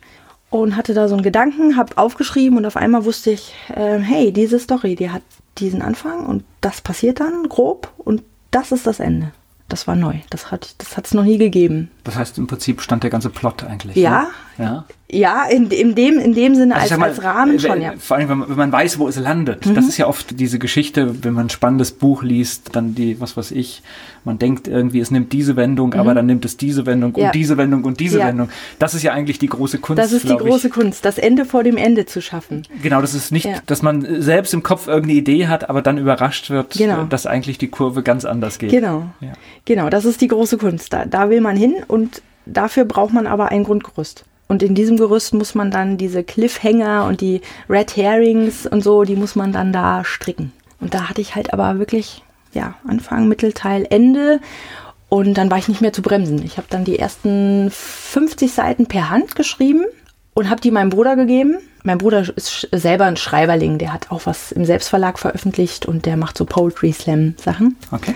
[0.50, 4.32] und hatte da so einen Gedanken, habe aufgeschrieben und auf einmal wusste ich, äh, hey,
[4.32, 5.22] diese Story, die hat
[5.58, 9.32] diesen Anfang und das passiert dann grob und das ist das Ende.
[9.68, 10.14] Das war neu.
[10.30, 11.90] Das hat es das noch nie gegeben.
[12.06, 13.96] Das heißt, im Prinzip stand der ganze Plot eigentlich.
[13.96, 14.22] Ja.
[14.22, 14.64] Ne?
[14.64, 14.84] Ja.
[15.08, 17.92] Ja, in, in, dem, in dem Sinne also als, mal, als Rahmen schon, ja.
[17.96, 19.64] Vor allem, wenn man, wenn man weiß, wo es landet.
[19.64, 19.74] Mhm.
[19.74, 23.36] Das ist ja oft diese Geschichte, wenn man ein spannendes Buch liest, dann die, was
[23.36, 23.82] weiß ich,
[24.24, 26.00] man denkt irgendwie, es nimmt diese Wendung, mhm.
[26.00, 27.26] aber dann nimmt es diese Wendung ja.
[27.26, 28.26] und diese Wendung und diese ja.
[28.26, 28.48] Wendung.
[28.80, 30.02] Das ist ja eigentlich die große Kunst.
[30.02, 30.72] Das ist die große ich.
[30.72, 32.66] Kunst, das Ende vor dem Ende zu schaffen.
[32.82, 33.58] Genau, das ist nicht, ja.
[33.66, 37.04] dass man selbst im Kopf irgendeine Idee hat, aber dann überrascht wird, genau.
[37.04, 38.70] dass eigentlich die Kurve ganz anders geht.
[38.70, 39.04] Genau.
[39.64, 40.92] Genau, das ist die große Kunst.
[40.92, 41.95] Da, da will man hin und
[42.46, 44.24] dafür braucht man aber ein Grundgerüst.
[44.48, 49.02] Und in diesem Gerüst muss man dann diese Cliffhanger und die Red Herrings und so,
[49.02, 50.52] die muss man dann da stricken.
[50.80, 54.40] Und da hatte ich halt aber wirklich, ja, Anfang, Mittelteil, Ende.
[55.08, 56.44] Und dann war ich nicht mehr zu bremsen.
[56.44, 59.84] Ich habe dann die ersten 50 Seiten per Hand geschrieben
[60.34, 61.58] und habe die meinem Bruder gegeben.
[61.82, 66.16] Mein Bruder ist selber ein Schreiberling, der hat auch was im Selbstverlag veröffentlicht und der
[66.16, 67.76] macht so Poetry Slam Sachen.
[67.92, 68.14] Okay.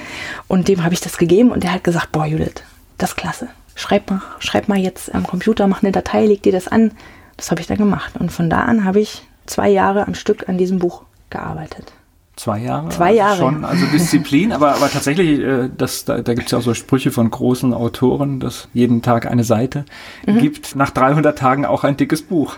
[0.49, 2.65] Und dem habe ich das gegeben und der hat gesagt, boah Judith,
[2.99, 3.49] das ist klasse
[3.81, 6.93] schreib mal, schreib mal jetzt am Computer, mach eine Datei, leg dir das an.
[7.37, 8.17] Das habe ich dann gemacht.
[8.19, 11.93] Und von da an habe ich zwei Jahre am Stück an diesem Buch gearbeitet.
[12.37, 12.89] Zwei Jahre?
[12.89, 13.37] Zwei Jahre.
[13.37, 16.73] Schon, also Disziplin, aber, aber tatsächlich, äh, das, da, da gibt es ja auch so
[16.73, 19.85] Sprüche von großen Autoren, dass jeden Tag eine Seite
[20.27, 20.39] mhm.
[20.39, 22.57] gibt, nach 300 Tagen auch ein dickes Buch.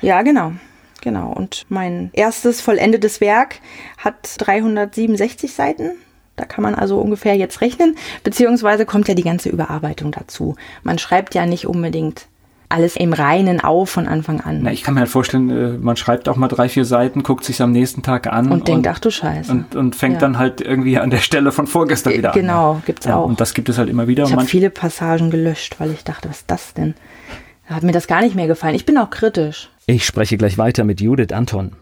[0.00, 0.52] Ja, genau.
[1.02, 1.32] Genau.
[1.32, 3.60] Und mein erstes vollendetes Werk
[3.98, 5.92] hat 367 Seiten.
[6.36, 10.54] Da kann man also ungefähr jetzt rechnen, beziehungsweise kommt ja die ganze Überarbeitung dazu.
[10.82, 12.26] Man schreibt ja nicht unbedingt
[12.68, 14.60] alles im Reinen auf von Anfang an.
[14.62, 17.44] Na, ich kann mir halt vorstellen, äh, man schreibt auch mal drei, vier Seiten, guckt
[17.44, 18.46] sich am nächsten Tag an.
[18.46, 19.50] Und, und denkt, ach du Scheiße.
[19.50, 20.20] Und, und fängt ja.
[20.20, 22.74] dann halt irgendwie an der Stelle von vorgestern wieder genau, an.
[22.74, 23.26] Genau, gibt's ja, auch.
[23.26, 24.24] Und das gibt es halt immer wieder.
[24.24, 26.94] Ich habe viele Passagen gelöscht, weil ich dachte, was ist das denn?
[27.68, 28.74] Da hat mir das gar nicht mehr gefallen.
[28.74, 29.70] Ich bin auch kritisch.
[29.86, 31.72] Ich spreche gleich weiter mit Judith Anton.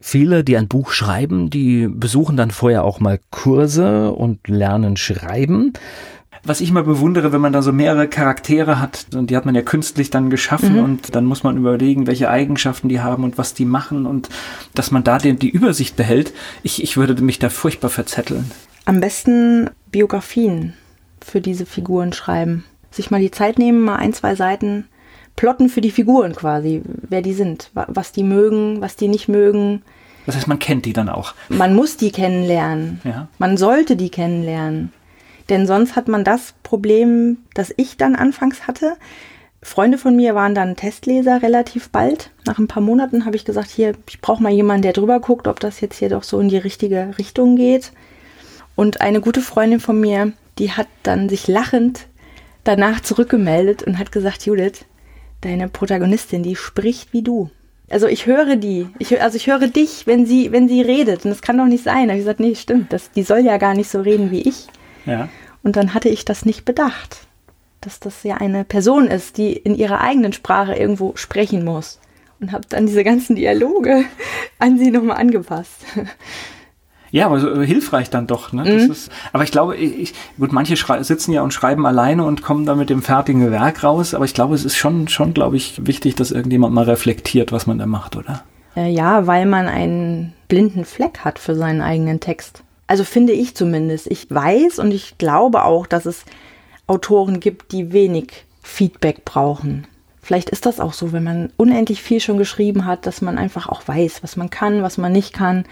[0.00, 5.72] Viele, die ein Buch schreiben, die besuchen dann vorher auch mal Kurse und lernen schreiben.
[6.44, 9.56] Was ich mal bewundere, wenn man da so mehrere Charaktere hat, und die hat man
[9.56, 10.84] ja künstlich dann geschaffen mhm.
[10.84, 14.28] und dann muss man überlegen, welche Eigenschaften die haben und was die machen und
[14.74, 16.32] dass man da die, die Übersicht behält.
[16.62, 18.50] Ich, ich würde mich da furchtbar verzetteln.
[18.84, 20.74] Am besten Biografien
[21.20, 22.64] für diese Figuren schreiben.
[22.90, 24.84] Sich mal die Zeit nehmen, mal ein, zwei Seiten
[25.38, 29.82] plotten für die Figuren quasi, wer die sind, was die mögen, was die nicht mögen.
[30.26, 31.32] Das heißt, man kennt die dann auch.
[31.48, 33.00] Man muss die kennenlernen.
[33.04, 33.28] Ja.
[33.38, 34.92] Man sollte die kennenlernen.
[35.48, 38.96] Denn sonst hat man das Problem, das ich dann anfangs hatte.
[39.62, 42.32] Freunde von mir waren dann Testleser relativ bald.
[42.44, 45.46] Nach ein paar Monaten habe ich gesagt, hier, ich brauche mal jemanden, der drüber guckt,
[45.46, 47.92] ob das jetzt hier doch so in die richtige Richtung geht.
[48.74, 52.08] Und eine gute Freundin von mir, die hat dann sich lachend
[52.64, 54.84] danach zurückgemeldet und hat gesagt, Judith,
[55.40, 57.50] deine Protagonistin, die spricht wie du.
[57.90, 61.24] Also ich höre die, ich, also ich höre dich, wenn sie, wenn sie redet.
[61.24, 62.08] Und das kann doch nicht sein.
[62.08, 64.42] Da habe ich gesagt, nee, stimmt, das, die soll ja gar nicht so reden wie
[64.42, 64.66] ich.
[65.06, 65.28] Ja.
[65.62, 67.26] Und dann hatte ich das nicht bedacht,
[67.80, 71.98] dass das ja eine Person ist, die in ihrer eigenen Sprache irgendwo sprechen muss.
[72.40, 74.04] Und habe dann diese ganzen Dialoge
[74.58, 75.84] an sie nochmal angepasst.
[77.10, 78.52] Ja, aber so äh, hilfreich dann doch.
[78.52, 78.64] Ne?
[78.64, 78.90] Mhm.
[78.90, 82.78] ist, aber ich glaube, ich, gut, manche sitzen ja und schreiben alleine und kommen dann
[82.78, 84.14] mit dem fertigen Werk raus.
[84.14, 87.66] Aber ich glaube, es ist schon, schon, glaube ich, wichtig, dass irgendjemand mal reflektiert, was
[87.66, 88.42] man da macht, oder?
[88.76, 92.62] Äh, ja, weil man einen blinden Fleck hat für seinen eigenen Text.
[92.86, 94.06] Also finde ich zumindest.
[94.10, 96.24] Ich weiß und ich glaube auch, dass es
[96.86, 99.86] Autoren gibt, die wenig Feedback brauchen.
[100.22, 103.68] Vielleicht ist das auch so, wenn man unendlich viel schon geschrieben hat, dass man einfach
[103.68, 105.64] auch weiß, was man kann, was man nicht kann.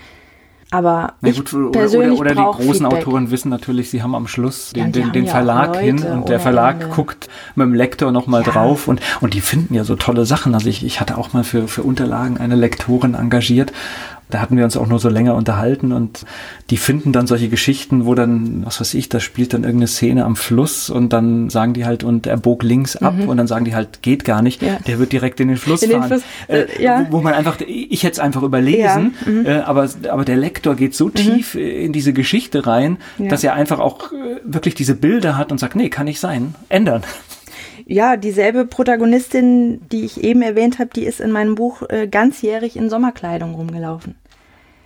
[0.72, 3.06] Aber Na ich gut, oder, persönlich oder, oder die großen Feedback.
[3.06, 5.80] Autoren wissen natürlich, sie haben am Schluss Ja, den, die den, den ja Verlag Leute
[5.80, 6.94] hin und der Verlag Ende.
[6.94, 8.50] guckt mit dem Lektor nochmal Ja.
[8.52, 10.54] drauf und, und die finden ja so tolle Sachen.
[10.54, 13.72] Also ich, ich hatte auch mal für, für Unterlagen eine Lektorin engagiert.
[14.28, 16.24] Da hatten wir uns auch nur so länger unterhalten und
[16.70, 20.24] die finden dann solche Geschichten, wo dann, was weiß ich, da spielt dann irgendeine Szene
[20.24, 23.64] am Fluss und dann sagen die halt, und er bog links ab und dann sagen
[23.64, 24.68] die halt, geht gar nicht, Mhm.
[24.68, 24.78] Ja.
[24.86, 26.08] der wird direkt in den Fluss In den fahren.
[26.08, 27.06] Fluss, äh, äh, ja.
[27.10, 29.46] Wo man einfach, ich hätte es einfach überlesen, Ja, mhm.
[29.46, 33.54] äh, aber, aber der Lektor geht so tief äh, in diese Geschichte rein, dass er
[33.54, 37.02] einfach auch äh, wirklich diese Bilder hat und sagt, nee, kann nicht sein, ändern.
[37.88, 42.76] Ja, dieselbe Protagonistin, die ich eben erwähnt habe, die ist in meinem Buch äh, ganzjährig
[42.76, 44.16] in Sommerkleidung rumgelaufen.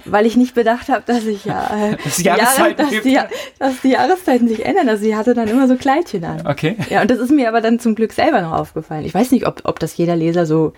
[0.05, 3.19] Weil ich nicht bedacht habe, dass ich ja äh, Dass die Jahreszeiten dass, die,
[3.59, 4.89] dass die Jahreszeiten sich ändern.
[4.89, 6.47] Also sie hatte dann immer so Kleidchen an.
[6.47, 6.77] Okay.
[6.91, 9.07] Ja, und das ist mir aber dann zum Glück selber noch aufgefallen.
[9.07, 10.75] Ich weiß nicht, ob, ob das jeder Leser so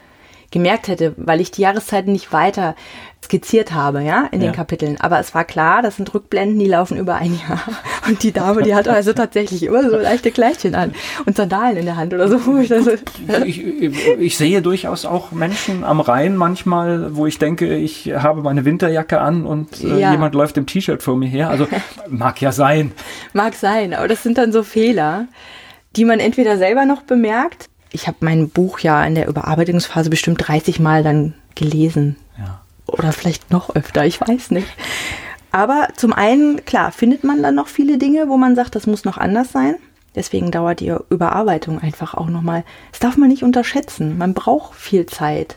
[0.53, 2.77] gemerkt hätte, weil ich die Jahreszeiten nicht weiter
[3.25, 4.49] skizziert habe, ja, in Ja.
[4.51, 5.01] den Kapiteln.
[5.01, 7.63] Aber es war klar, das sind Rückblenden, die laufen über ein Jahr.
[8.09, 10.93] Und die Dame, die hatte also tatsächlich immer so leichte Kleidchen an
[11.25, 12.45] und Sandalen in der Hand oder so.
[12.47, 12.91] Wo ich dann so
[13.45, 18.43] Ich, ich, ich sehe durchaus auch Menschen am Rhein manchmal, wo ich denke, ich habe
[18.43, 20.11] meine Winterjacke an und äh, Ja.
[20.11, 21.49] jemand läuft im T-Shirt vor mir her.
[21.49, 21.69] Also
[22.09, 22.91] mag ja sein.
[23.33, 25.27] Mag sein, aber das sind dann so Fehler,
[25.95, 27.69] die man entweder selber noch bemerkt.
[27.93, 32.17] Ich habe mein Buch ja in der Überarbeitungsphase bestimmt 30 Mal dann gelesen.
[32.39, 32.61] Ja.
[32.87, 34.67] Oder vielleicht noch öfter, ich weiß nicht.
[35.51, 39.05] Aber zum einen, klar, findet man dann noch viele Dinge, wo man sagt, das muss
[39.05, 39.77] noch anders sein.
[40.15, 42.65] Deswegen dauert die Überarbeitung einfach auch nochmal.
[42.91, 44.19] Das darf man nicht unterschätzen.
[44.19, 45.57] Man braucht viel Zeit.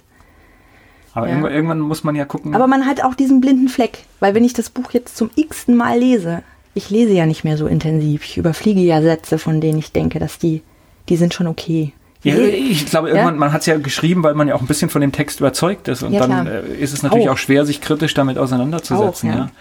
[1.13, 1.31] Aber Ja.
[1.33, 2.53] irgendwann, irgendwann muss man ja gucken.
[2.55, 5.75] Aber man hat auch diesen blinden Fleck, weil wenn ich das Buch jetzt zum x-ten
[5.75, 6.43] Mal lese,
[6.73, 8.23] ich lese ja nicht mehr so intensiv.
[8.25, 10.61] Ich überfliege ja Sätze, von denen ich denke, dass die,
[11.07, 11.93] die sind schon okay.
[12.25, 14.89] Ja, ich glaube, irgendwann, man hat es ja geschrieben, weil man ja auch ein bisschen
[14.89, 16.03] von dem Text überzeugt ist.
[16.03, 16.63] Und Ja, dann klar.
[16.63, 17.33] äh, ist es natürlich auch.
[17.33, 17.37] Auch.
[17.37, 19.29] schwer, sich kritisch damit auseinanderzusetzen.
[19.29, 19.39] Auch, ja.
[19.41, 19.51] ja.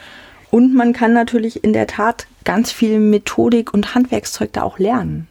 [0.51, 5.27] Und man kann natürlich in der Tat ganz viel Methodik und Handwerkszeug da auch lernen.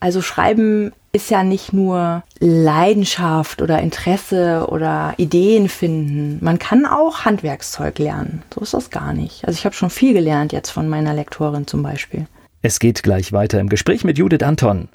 [0.00, 6.38] Also Schreiben ist ja nicht nur Leidenschaft oder Interesse oder Ideen finden.
[6.42, 8.42] Man kann auch Handwerkszeug lernen.
[8.54, 9.46] So ist das gar nicht.
[9.46, 12.26] Also ich habe schon viel gelernt jetzt von meiner Lektorin zum Beispiel.
[12.60, 14.88] Es geht gleich weiter im Gespräch mit Judith Anton.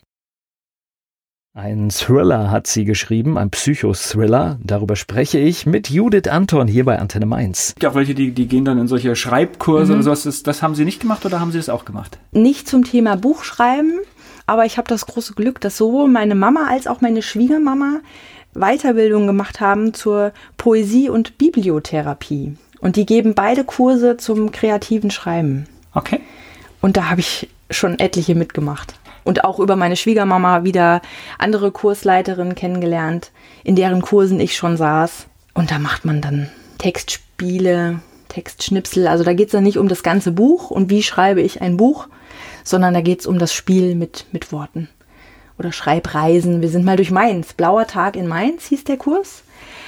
[1.54, 4.58] Ein Thriller hat sie geschrieben, ein Psychothriller.
[4.64, 7.76] Darüber spreche ich mit Judith Anton hier bei Antenne Mainz.
[7.86, 9.96] Auch welche, die, die gehen dann in solche Schreibkurse Mhm.
[9.96, 10.24] oder sowas.
[10.24, 12.18] Das, das haben sie nicht gemacht oder haben sie das auch gemacht?
[12.32, 14.00] Nicht zum Thema Buchschreiben,
[14.48, 18.00] aber ich habe das große Glück, dass sowohl meine Mama als auch meine Schwiegermama
[18.54, 22.56] Weiterbildung gemacht haben zur Poesie- und Bibliotherapie.
[22.80, 25.68] Und die geben beide Kurse zum kreativen Schreiben.
[25.94, 26.22] Okay.
[26.80, 28.94] Und da habe ich schon etliche mitgemacht.
[29.32, 31.02] Und auch über meine Schwiegermama wieder
[31.38, 33.32] andere Kursleiterinnen kennengelernt,
[33.64, 35.28] in deren Kursen ich schon saß.
[35.54, 39.08] Und da macht man dann Textspiele, Textschnipsel.
[39.08, 41.78] Also da geht es dann nicht um das ganze Buch und wie schreibe ich ein
[41.78, 42.10] Buch,
[42.66, 44.90] sondern da geht es um das Spiel mit, mit Worten.
[45.58, 46.62] Oder Schreibreisen.
[46.62, 47.54] Wir sind mal durch Mainz.
[47.54, 49.44] Blauer Tag in Mainz hieß der Kurs.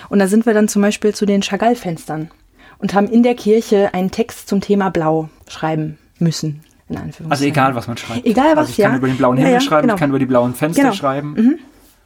[0.07, 2.31] Und da sind wir dann zum Beispiel zu den Chagall-Fenstern
[2.77, 6.63] und haben in der Kirche einen Text zum Thema Blau schreiben müssen.
[6.89, 7.31] In Anführungszeichen.
[7.31, 8.25] Also egal, was man schreibt.
[8.25, 8.97] Egal was, also ich kann ja.
[8.97, 9.93] über den blauen Himmel ja, schreiben, genau.
[9.95, 10.93] ich kann über die blauen Fenster Genau.
[10.93, 11.59] schreiben.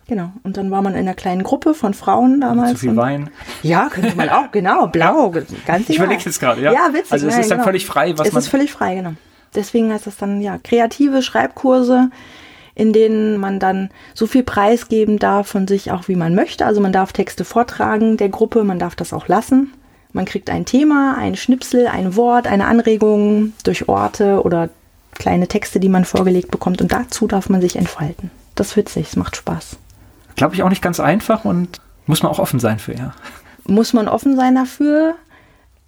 [0.07, 0.31] Genau.
[0.43, 2.71] Und dann war man in einer kleinen Gruppe von Frauen damals.
[2.71, 3.29] Zu viel und- Wein.
[3.61, 6.05] Ja, könnte man auch, genau, blau, ganz Ich egal.
[6.05, 6.71] überlege jetzt gerade, ja.
[6.71, 7.11] Ja, witzig.
[7.11, 7.65] Also es ja, ist dann genau.
[7.65, 8.39] völlig frei, was es man.
[8.41, 9.13] ist völlig frei, genau.
[9.55, 12.09] Deswegen heißt das dann, ja, kreative Schreibkurse,
[12.75, 16.65] in denen man dann so viel preisgeben darf von sich auch, wie man möchte.
[16.65, 19.73] Also man darf Texte vortragen der Gruppe, man darf das auch lassen.
[20.13, 24.69] Man kriegt ein Thema, ein Schnipsel, ein Wort, eine Anregung durch Orte oder
[25.13, 26.81] kleine Texte, die man vorgelegt bekommt.
[26.81, 28.31] Und dazu darf man sich entfalten.
[28.55, 29.77] Das ist witzig, es macht Spaß.
[30.35, 33.13] Glaube ich auch nicht ganz einfach und muss man auch offen sein für, ja.
[33.65, 35.15] muss man offen sein dafür.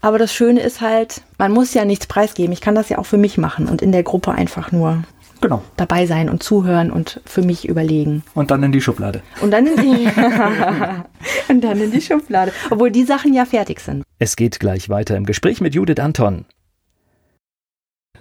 [0.01, 2.53] Aber das Schöne ist halt, man muss ja nichts preisgeben.
[2.53, 5.03] Ich kann das ja auch für mich machen und in der Gruppe einfach nur
[5.41, 5.63] Genau.
[5.77, 8.23] dabei sein und zuhören und für mich überlegen.
[8.33, 9.21] Und dann in die Schublade.
[9.41, 10.07] Und dann in die,
[11.49, 12.51] und dann in die Schublade.
[12.69, 14.03] Obwohl die Sachen ja fertig sind.
[14.17, 16.45] Es geht gleich weiter im Gespräch mit Judith Anton.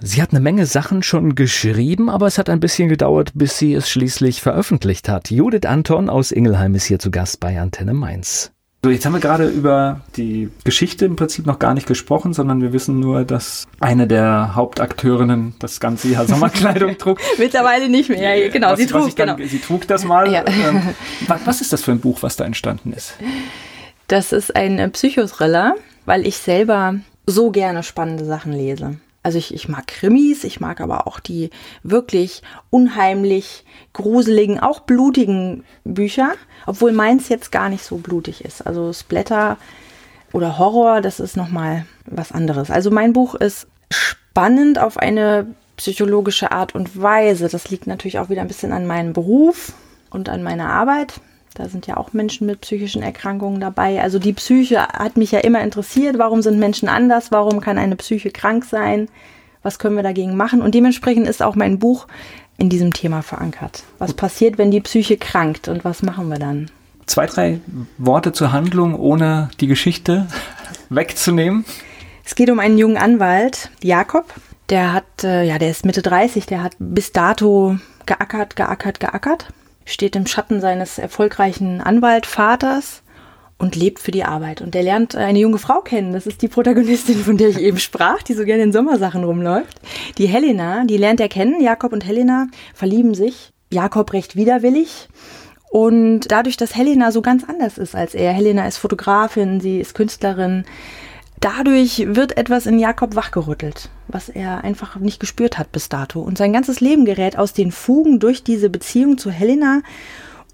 [0.00, 3.74] Sie hat eine Menge Sachen schon geschrieben, aber es hat ein bisschen gedauert, bis sie
[3.74, 5.30] es schließlich veröffentlicht hat.
[5.30, 8.52] Judith Anton aus Ingelheim ist hier zu Gast bei Antenne Mainz.
[8.84, 12.62] So, jetzt haben wir gerade über die Geschichte im Prinzip noch gar nicht gesprochen, sondern
[12.62, 17.18] wir wissen nur, dass eine der Hauptakteurinnen das ganze Jahr Sommerkleidung trug.
[17.38, 18.70] Mittlerweile nicht mehr, ja, genau.
[18.70, 19.48] Was, sie, trug, dann, genau.
[19.48, 20.32] sie trug das mal.
[20.32, 20.44] Ja.
[20.46, 20.94] Ähm,
[21.44, 23.14] was ist das für ein Buch, was da entstanden ist?
[24.06, 25.74] Das ist ein Psychothriller,
[26.06, 26.94] weil ich selber
[27.26, 28.96] so gerne spannende Sachen lese.
[29.28, 31.50] Also ich, ich mag Krimis, ich mag aber auch die
[31.82, 36.32] wirklich unheimlich gruseligen, auch blutigen Bücher,
[36.64, 38.66] obwohl meins jetzt gar nicht so blutig ist.
[38.66, 39.58] Also Splatter
[40.32, 42.70] oder Horror, das ist nochmal was anderes.
[42.70, 47.50] Also mein Buch ist spannend auf eine psychologische Art und Weise.
[47.50, 49.74] Das liegt natürlich auch wieder ein bisschen an meinem Beruf
[50.08, 51.20] und an meiner Arbeit.
[51.58, 54.00] Da sind ja auch Menschen mit psychischen Erkrankungen dabei.
[54.00, 56.16] Also die Psyche hat mich ja immer interessiert.
[56.16, 57.32] Warum sind Menschen anders?
[57.32, 59.08] Warum kann eine Psyche krank sein?
[59.64, 60.62] Was können wir dagegen machen?
[60.62, 62.06] Und dementsprechend ist auch mein Buch
[62.58, 63.82] in diesem Thema verankert.
[63.98, 66.70] Was passiert, wenn die Psyche krankt und was machen wir dann?
[67.06, 67.58] Zwei, drei
[67.98, 70.28] Worte zur Handlung, ohne die Geschichte
[70.90, 71.64] wegzunehmen.
[72.24, 74.32] Es geht um einen jungen Anwalt, Jakob.
[74.70, 79.48] Der hat, äh, ja, der ist Mitte 30, der hat bis dato geackert, geackert, geackert
[79.88, 83.02] steht im Schatten seines erfolgreichen Anwaltvaters
[83.58, 84.60] und lebt für die Arbeit.
[84.60, 86.12] Und der lernt eine junge Frau kennen.
[86.12, 89.80] Das ist die Protagonistin, von der ich eben sprach, die so gerne in Sommersachen rumläuft.
[90.18, 91.60] Die Helena, die lernt er kennen.
[91.60, 93.50] Jakob und Helena verlieben sich.
[93.70, 95.08] Jakob recht widerwillig.
[95.70, 99.94] Und dadurch, dass Helena so ganz anders ist als er, Helena ist Fotografin, sie ist
[99.94, 100.64] Künstlerin,
[101.40, 106.20] dadurch wird etwas in Jakob wachgerüttelt, was er einfach nicht gespürt hat bis dato.
[106.20, 109.82] Und sein ganzes Leben gerät aus den Fugen durch diese Beziehung zu Helena.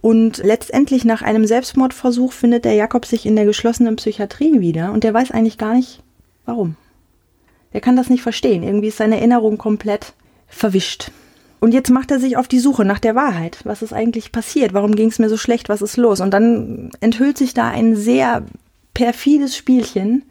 [0.00, 5.04] Und letztendlich nach einem Selbstmordversuch findet der Jakob sich in der geschlossenen Psychiatrie wieder und
[5.04, 6.02] der weiß eigentlich gar nicht,
[6.44, 6.76] warum.
[7.72, 8.62] Er kann das nicht verstehen.
[8.62, 10.12] Irgendwie ist seine Erinnerung komplett
[10.46, 11.10] verwischt.
[11.58, 13.60] Und jetzt macht er sich auf die Suche nach der Wahrheit.
[13.64, 14.74] Was ist eigentlich passiert?
[14.74, 15.70] Warum ging es mir so schlecht?
[15.70, 16.20] Was ist los?
[16.20, 18.44] Und dann enthüllt sich da ein sehr
[18.92, 20.24] perfides Spielchen,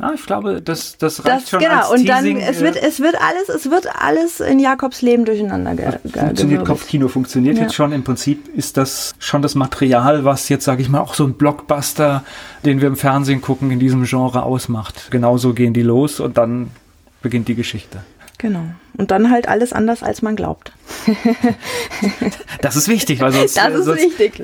[0.00, 1.80] ja, ich glaube, das, das reicht das, schon genau.
[1.80, 5.24] als und dann Teasing, es wird es wird alles es wird alles in Jakobs Leben
[5.24, 7.64] durcheinander ge Funktioniert Kopfkino funktioniert ja.
[7.64, 11.14] jetzt schon im Prinzip ist das schon das Material, was jetzt sage ich mal auch
[11.14, 12.24] so ein Blockbuster,
[12.64, 15.08] den wir im Fernsehen gucken, in diesem Genre ausmacht.
[15.10, 16.70] Genauso gehen die los und dann
[17.22, 18.00] beginnt die Geschichte.
[18.38, 18.64] Genau.
[18.96, 20.72] Und dann halt alles anders, als man glaubt.
[22.60, 23.56] das ist wichtig, weil sonst.
[23.56, 24.42] Das ist sonst, wichtig.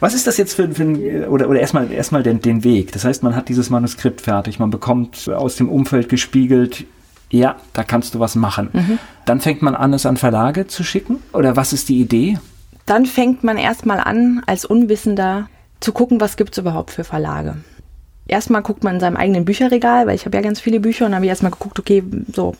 [0.00, 2.92] Was ist das jetzt für, für ein, oder, oder erstmal, erstmal den, den Weg?
[2.92, 6.84] Das heißt, man hat dieses Manuskript fertig, man bekommt aus dem Umfeld gespiegelt,
[7.30, 8.70] ja, da kannst du was machen.
[8.72, 8.98] Mhm.
[9.24, 11.22] Dann fängt man an, es an Verlage zu schicken?
[11.32, 12.38] Oder was ist die Idee?
[12.86, 15.48] Dann fängt man erstmal an, als Unwissender
[15.80, 17.56] zu gucken, was gibt es überhaupt für Verlage
[18.26, 21.12] erstmal guckt man in seinem eigenen Bücherregal, weil ich habe ja ganz viele Bücher und
[21.12, 22.54] dann habe ich erstmal geguckt, okay, so.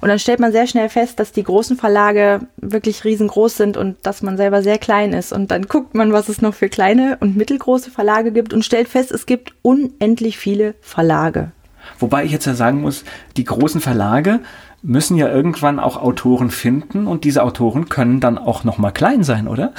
[0.00, 3.96] Und dann stellt man sehr schnell fest, dass die großen Verlage wirklich riesengroß sind und
[4.02, 5.32] dass man selber sehr klein ist.
[5.32, 8.88] Und dann guckt man, was es noch für kleine und mittelgroße Verlage gibt und stellt
[8.88, 11.52] fest, es gibt unendlich viele Verlage.
[11.98, 13.04] Wobei ich jetzt ja sagen muss,
[13.36, 14.40] die großen Verlage
[14.82, 19.24] müssen ja irgendwann auch Autoren finden und diese Autoren können dann auch noch mal klein
[19.24, 19.72] sein, oder?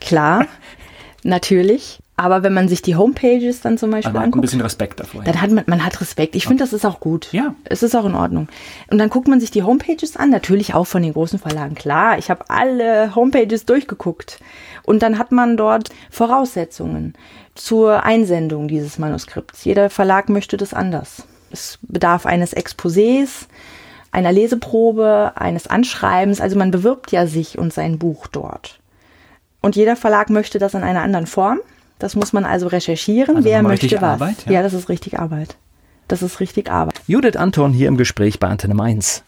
[0.00, 0.46] Klar,
[1.22, 1.98] natürlich.
[2.20, 4.60] Aber wenn man sich die Homepages dann zum Beispiel also man anguckt, hat ein bisschen
[4.60, 5.24] Respekt davor.
[5.24, 6.36] Dann hat man, man hat Respekt.
[6.36, 7.32] Ich finde, das ist auch gut.
[7.32, 7.54] Ja.
[7.64, 8.48] Es ist auch in Ordnung.
[8.90, 11.74] Und dann guckt man sich die Homepages an, natürlich auch von den großen Verlagen.
[11.76, 14.38] Klar, ich habe alle Homepages durchgeguckt.
[14.82, 17.14] Und dann hat man dort Voraussetzungen
[17.54, 19.64] zur Einsendung dieses Manuskripts.
[19.64, 21.22] Jeder Verlag möchte das anders.
[21.50, 23.46] Es bedarf eines Exposés,
[24.12, 26.42] einer Leseprobe, eines Anschreibens.
[26.42, 28.78] Also man bewirbt ja sich und sein Buch dort.
[29.62, 31.60] Und jeder Verlag möchte das in einer anderen Form.
[32.00, 34.02] Das muss man also recherchieren, also wer möchte was.
[34.02, 34.52] Arbeit, ja?
[34.52, 35.56] ja, das ist richtig Arbeit.
[36.08, 37.00] Das ist richtig Arbeit.
[37.06, 39.22] Judith Anton hier im Gespräch bei Antenne Mainz.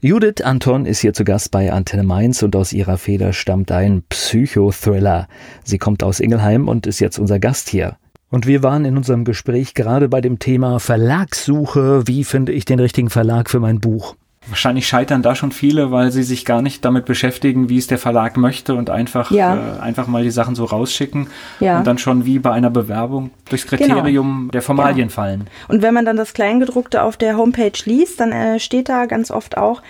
[0.00, 4.02] Judith Anton ist hier zu Gast bei Antenne Mainz und aus ihrer Feder stammt ein
[4.08, 5.26] Psychothriller.
[5.64, 7.96] Sie kommt aus Ingelheim und ist jetzt unser Gast hier.
[8.28, 12.06] Und wir waren in unserem Gespräch gerade bei dem Thema Verlagssuche.
[12.06, 14.16] Wie finde ich den richtigen Verlag für mein Buch?
[14.48, 17.98] Wahrscheinlich scheitern da schon viele, weil sie sich gar nicht damit beschäftigen, wie es der
[17.98, 19.76] Verlag möchte und einfach, ja.
[19.76, 21.28] äh, einfach mal die Sachen so rausschicken
[21.60, 21.78] ja.
[21.78, 23.94] und dann schon wie bei einer Bewerbung durchs genau.
[23.94, 24.50] Kriterium genau.
[24.50, 25.10] der Formalien genau.
[25.10, 25.46] fallen.
[25.68, 29.30] Und wenn man dann das Kleingedruckte auf der Homepage liest, dann äh, steht da ganz
[29.30, 29.80] oft auch,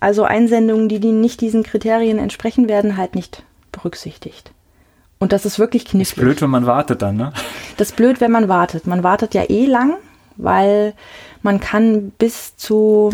[0.00, 4.50] also Einsendungen, die, die nicht diesen Kriterien entsprechen, werden halt nicht berücksichtigt.
[5.18, 6.08] Und das ist wirklich knifflig.
[6.08, 7.32] Das ist blöd, wenn man wartet dann, ne?
[7.76, 8.86] Das ist blöd, wenn man wartet.
[8.86, 9.94] Man wartet ja eh lang,
[10.36, 10.94] weil
[11.42, 13.12] man kann bis zu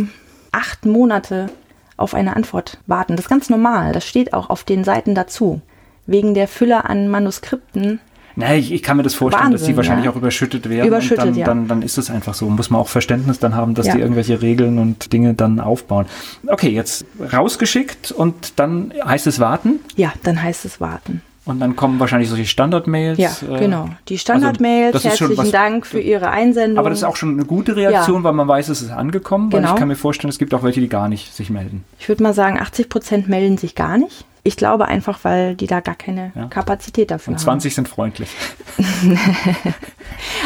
[0.56, 1.46] acht Monate
[1.96, 3.16] auf eine Antwort warten.
[3.16, 3.92] Das ist ganz normal.
[3.92, 5.60] Das steht auch auf den Seiten dazu.
[6.06, 8.00] Wegen der Fülle an Manuskripten.
[8.38, 10.10] Nein, ich, ich kann mir das vorstellen, Wahnsinn, dass die wahrscheinlich ja.
[10.10, 10.86] auch überschüttet werden.
[10.86, 11.46] Überschüttet, dann, ja.
[11.46, 12.48] dann, dann ist es einfach so.
[12.50, 13.94] Muss man auch Verständnis dann haben, dass ja.
[13.94, 16.06] die irgendwelche Regeln und Dinge dann aufbauen.
[16.46, 19.80] Okay, jetzt rausgeschickt und dann heißt es warten?
[19.96, 21.22] Ja, dann heißt es warten.
[21.46, 23.18] Und dann kommen wahrscheinlich solche Standardmails.
[23.18, 23.88] Ja, äh, genau.
[24.08, 26.78] Die Standardmails, also ist schon herzlichen was- Dank für Ihre Einsendung.
[26.78, 28.24] Aber das ist auch schon eine gute Reaktion, Ja.
[28.24, 29.50] weil man weiß, es ist angekommen.
[29.50, 29.70] Genau.
[29.72, 31.84] ich kann mir vorstellen, es gibt auch welche, die gar nicht sich melden.
[31.98, 34.24] Ich würde mal sagen, 80 Prozent melden sich gar nicht.
[34.42, 36.46] Ich glaube einfach, weil die da gar keine Ja.
[36.46, 37.44] Kapazität dafür Und haben.
[37.44, 38.28] 20 sind freundlich.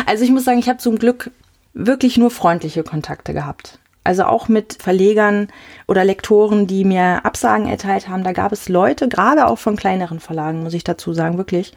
[0.07, 1.31] Also ich muss sagen, ich habe zum Glück
[1.75, 3.79] wirklich nur freundliche Kontakte gehabt.
[4.03, 5.49] Also auch mit Verlegern
[5.87, 8.25] oder Lektoren, die mir Absagen erteilt haben.
[8.25, 11.75] Da gab es Leute, gerade auch von kleineren Verlagen, muss ich dazu sagen, wirklich,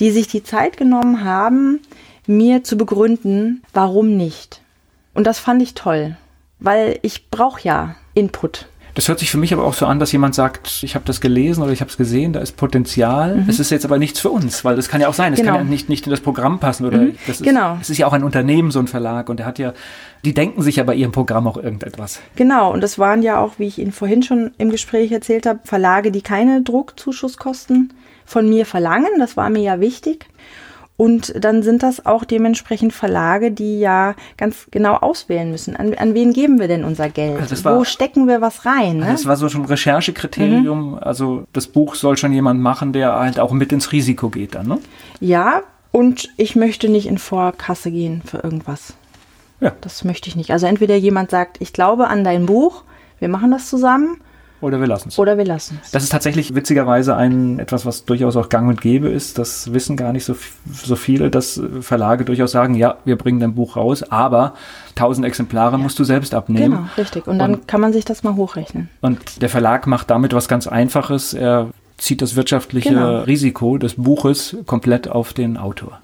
[0.00, 1.80] die sich die Zeit genommen haben,
[2.26, 4.62] mir zu begründen, warum nicht.
[5.14, 6.16] Und das fand ich toll,
[6.58, 8.69] weil ich brauche ja Input.
[8.94, 11.20] Das hört sich für mich aber auch so an, dass jemand sagt, ich habe das
[11.20, 13.44] gelesen oder ich habe es gesehen, da ist Potenzial.
[13.48, 15.32] Es ist jetzt aber nichts für uns, weil das kann ja auch sein.
[15.32, 15.44] Es Mhm.
[15.44, 15.56] Genau.
[15.58, 16.86] kann ja nicht, nicht in das Programm passen.
[16.86, 17.78] Oder das ist, Genau.
[17.80, 19.28] Es ist ja auch ein Unternehmen, so ein Verlag.
[19.28, 19.72] Und der hat ja,
[20.24, 22.20] die denken sich ja bei ihrem Programm auch irgendetwas.
[22.36, 25.60] Genau, und das waren ja auch, wie ich Ihnen vorhin schon im Gespräch erzählt habe,
[25.64, 27.92] Verlage, die keine Druckzuschuskosten
[28.26, 29.10] von mir verlangen.
[29.18, 30.26] Das war mir ja wichtig.
[31.00, 35.74] Und dann sind das auch dementsprechend Verlage, die ja ganz genau auswählen müssen.
[35.74, 37.40] An, an wen geben wir denn unser Geld?
[37.40, 38.98] Also war- Wo stecken wir was rein?
[38.98, 39.06] Ne?
[39.10, 40.90] Das war so schon ein Recherchekriterium.
[40.90, 40.98] Mhm.
[41.00, 44.66] Also das Buch soll schon jemand machen, der halt auch mit ins Risiko geht dann,
[44.68, 44.78] ne?
[45.20, 48.92] Ja, und ich möchte nicht in Vorkasse gehen für irgendwas.
[49.60, 49.72] Ja.
[49.80, 50.50] Das möchte ich nicht.
[50.50, 52.84] Also entweder jemand sagt, ich glaube an dein Buch,
[53.20, 54.18] wir machen das zusammen,
[54.60, 55.18] Oder wir lassen es.
[55.18, 55.90] oder wir lassen es.
[55.90, 59.38] Das ist tatsächlich witzigerweise ein etwas, was durchaus auch gang und gäbe ist.
[59.38, 60.36] Das wissen gar nicht so,
[60.70, 64.54] so viele, dass äh, Verlage durchaus sagen, ja, wir bringen dein Buch raus, aber
[64.96, 66.72] 1000 Exemplare musst du selbst abnehmen.
[66.76, 67.26] Genau, richtig.
[67.26, 68.88] Und dann Und- kann man sich das mal hochrechnen.
[69.00, 71.32] Und der Verlag macht damit was ganz Einfaches.
[71.34, 73.20] Er zieht das wirtschaftliche Genau.
[73.20, 76.00] Risiko des Buches komplett auf den Autor.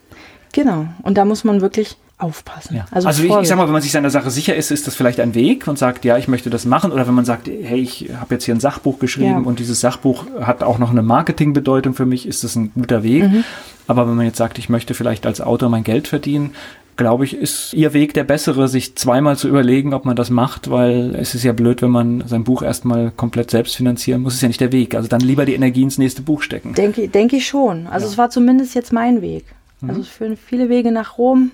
[0.53, 0.87] Genau.
[1.03, 2.77] Und da muss man wirklich aufpassen.
[2.77, 2.87] Ja.
[2.91, 3.49] Also, ich, ich Vorsicht.
[3.51, 5.79] sag mal, wenn man sich seiner Sache sicher ist, ist das vielleicht ein Weg und
[5.79, 6.91] sagt, ja, ich möchte das machen.
[6.93, 9.37] Oder wenn man sagt, hey, ich habe jetzt hier ein Sachbuch geschrieben Ja.
[9.39, 13.25] und dieses Sachbuch hat auch noch eine Marketingbedeutung für mich, ist das ein guter Weg.
[13.25, 13.45] Mhm.
[13.87, 16.53] Aber wenn man jetzt sagt, ich möchte vielleicht als Autor mein Geld verdienen,
[16.97, 20.71] glaube ich, ist ihr Weg der bessere, sich zweimal zu überlegen, ob man das macht,
[20.71, 24.33] weil es ist ja blöd, wenn man sein Buch erstmal komplett selbst finanzieren muss.
[24.35, 24.95] Ist ja nicht der Weg.
[24.95, 26.73] Also dann lieber die Energie ins nächste Buch stecken.
[26.73, 27.87] Denke, denke ich schon.
[27.87, 29.45] Also es war zumindest jetzt mein Weg.
[29.83, 29.91] Mhm.
[29.91, 31.51] Also es führen viele Wege nach Rom,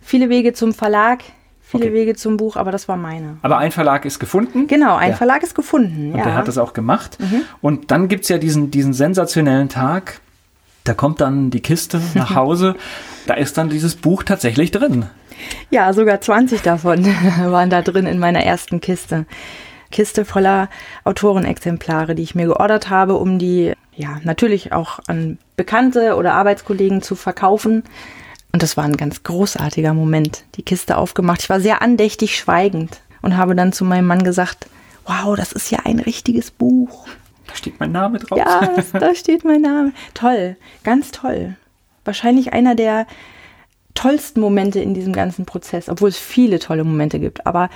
[0.00, 1.20] viele Wege zum Verlag,
[1.62, 1.94] viele Okay.
[1.94, 3.36] Wege zum Buch, aber das war meine.
[3.42, 4.66] Aber ein Verlag ist gefunden.
[4.66, 5.16] Genau, ein Ja.
[5.16, 6.12] Verlag ist gefunden.
[6.12, 6.24] Und ja.
[6.24, 7.18] der hat das auch gemacht.
[7.20, 7.42] Mhm.
[7.60, 10.20] Und dann gibt's ja diesen, diesen sensationellen Tag,
[10.84, 12.74] da kommt dann die Kiste nach Hause,
[13.26, 15.06] da ist dann dieses Buch tatsächlich drin.
[15.70, 17.04] Ja, sogar 20 davon
[17.44, 19.26] waren da drin in meiner ersten Kiste.
[19.90, 20.68] Kiste voller
[21.04, 27.02] Autorenexemplare, die ich mir geordert habe, um die ja natürlich auch an Bekannte oder Arbeitskollegen
[27.02, 27.82] zu verkaufen.
[28.52, 30.44] Und das war ein ganz großartiger Moment.
[30.56, 31.42] Die Kiste aufgemacht.
[31.42, 34.66] Ich war sehr andächtig schweigend und habe dann zu meinem Mann gesagt,
[35.04, 37.06] wow, das ist ja ein richtiges Buch.
[37.46, 38.38] Da steht mein Name drauf.
[38.38, 39.92] Ja, das, da steht mein Name.
[40.14, 41.56] Toll, ganz toll.
[42.04, 43.06] Wahrscheinlich einer der
[43.94, 47.46] tollsten Momente in diesem ganzen Prozess, obwohl es viele tolle Momente gibt.
[47.46, 47.70] Aber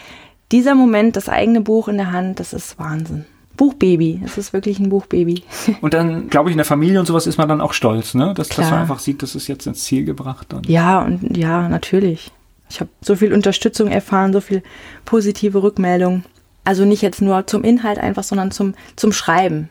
[0.53, 3.27] dieser Moment, das eigene Buch in der Hand, das ist Wahnsinn.
[3.57, 5.45] Buchbaby, es ist wirklich ein Buchbaby.
[5.81, 8.35] Und dann, glaube ich, in der Familie und sowas ist man dann auch stolz, ne?
[8.35, 10.53] Dass, dass man einfach sieht, das ist jetzt ins Ziel gebracht.
[10.53, 12.33] Und Ja, und ja, natürlich.
[12.69, 14.63] Ich habe so viel Unterstützung erfahren, so viel
[15.05, 16.25] positive Rückmeldung.
[16.65, 19.69] Also nicht jetzt nur zum Inhalt einfach, sondern zum, zum Schreiben.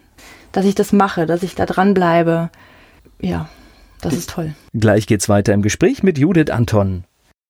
[0.52, 2.50] Dass ich das mache, dass ich da dranbleibe.
[3.20, 3.50] Ja,
[4.02, 4.54] das ist toll.
[4.74, 7.04] Gleich geht's weiter im Gespräch mit Judith Anton.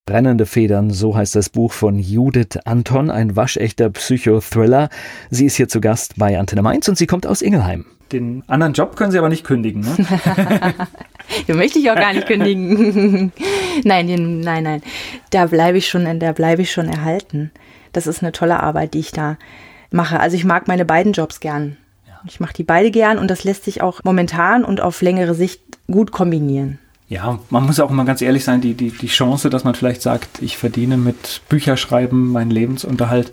[0.05, 4.89] Brennende Federn, so heißt das Buch von Judith Anton, ein waschechter Psychothriller.
[5.29, 7.85] Sie ist hier zu Gast bei Antenne Mainz und sie kommt aus Ingelheim.
[8.11, 9.95] den anderen Job können sie aber nicht kündigen, ne?
[11.47, 13.31] Den möchte ich auch gar nicht kündigen.
[13.85, 14.81] nein, den, nein, nein.
[15.29, 17.51] Da bleibe ich schon, da bleibe ich schon erhalten.
[17.93, 19.37] Das ist eine tolle Arbeit, die ich da
[19.89, 20.19] mache.
[20.19, 21.77] Also ich mag meine beiden Jobs gern.
[22.27, 25.61] Ich mache die beide gern und das lässt sich auch momentan und auf längere Sicht
[25.87, 26.79] gut kombinieren.
[27.09, 30.01] Ja, man muss auch immer ganz ehrlich sein, die, die, die Chance, dass man vielleicht
[30.01, 33.31] sagt, ich verdiene mit Bücherschreiben meinen Lebensunterhalt,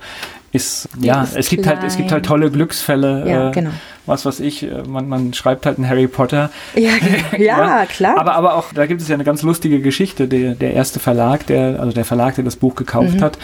[0.53, 3.25] ist, ja, ist es gibt halt, es gibt halt tolle Glücksfälle.
[3.29, 3.71] Ja, äh, genau.
[4.07, 6.51] Was weiß ich, äh, man, man schreibt halt einen Harry Potter.
[6.75, 6.91] Ja,
[7.39, 8.19] ja, klar.
[8.19, 10.27] Aber, aber auch, da gibt es ja eine ganz lustige Geschichte.
[10.27, 13.23] Der, der erste Verlag, der, also der Verlag, der das Buch gekauft Mhm.
[13.23, 13.39] hat,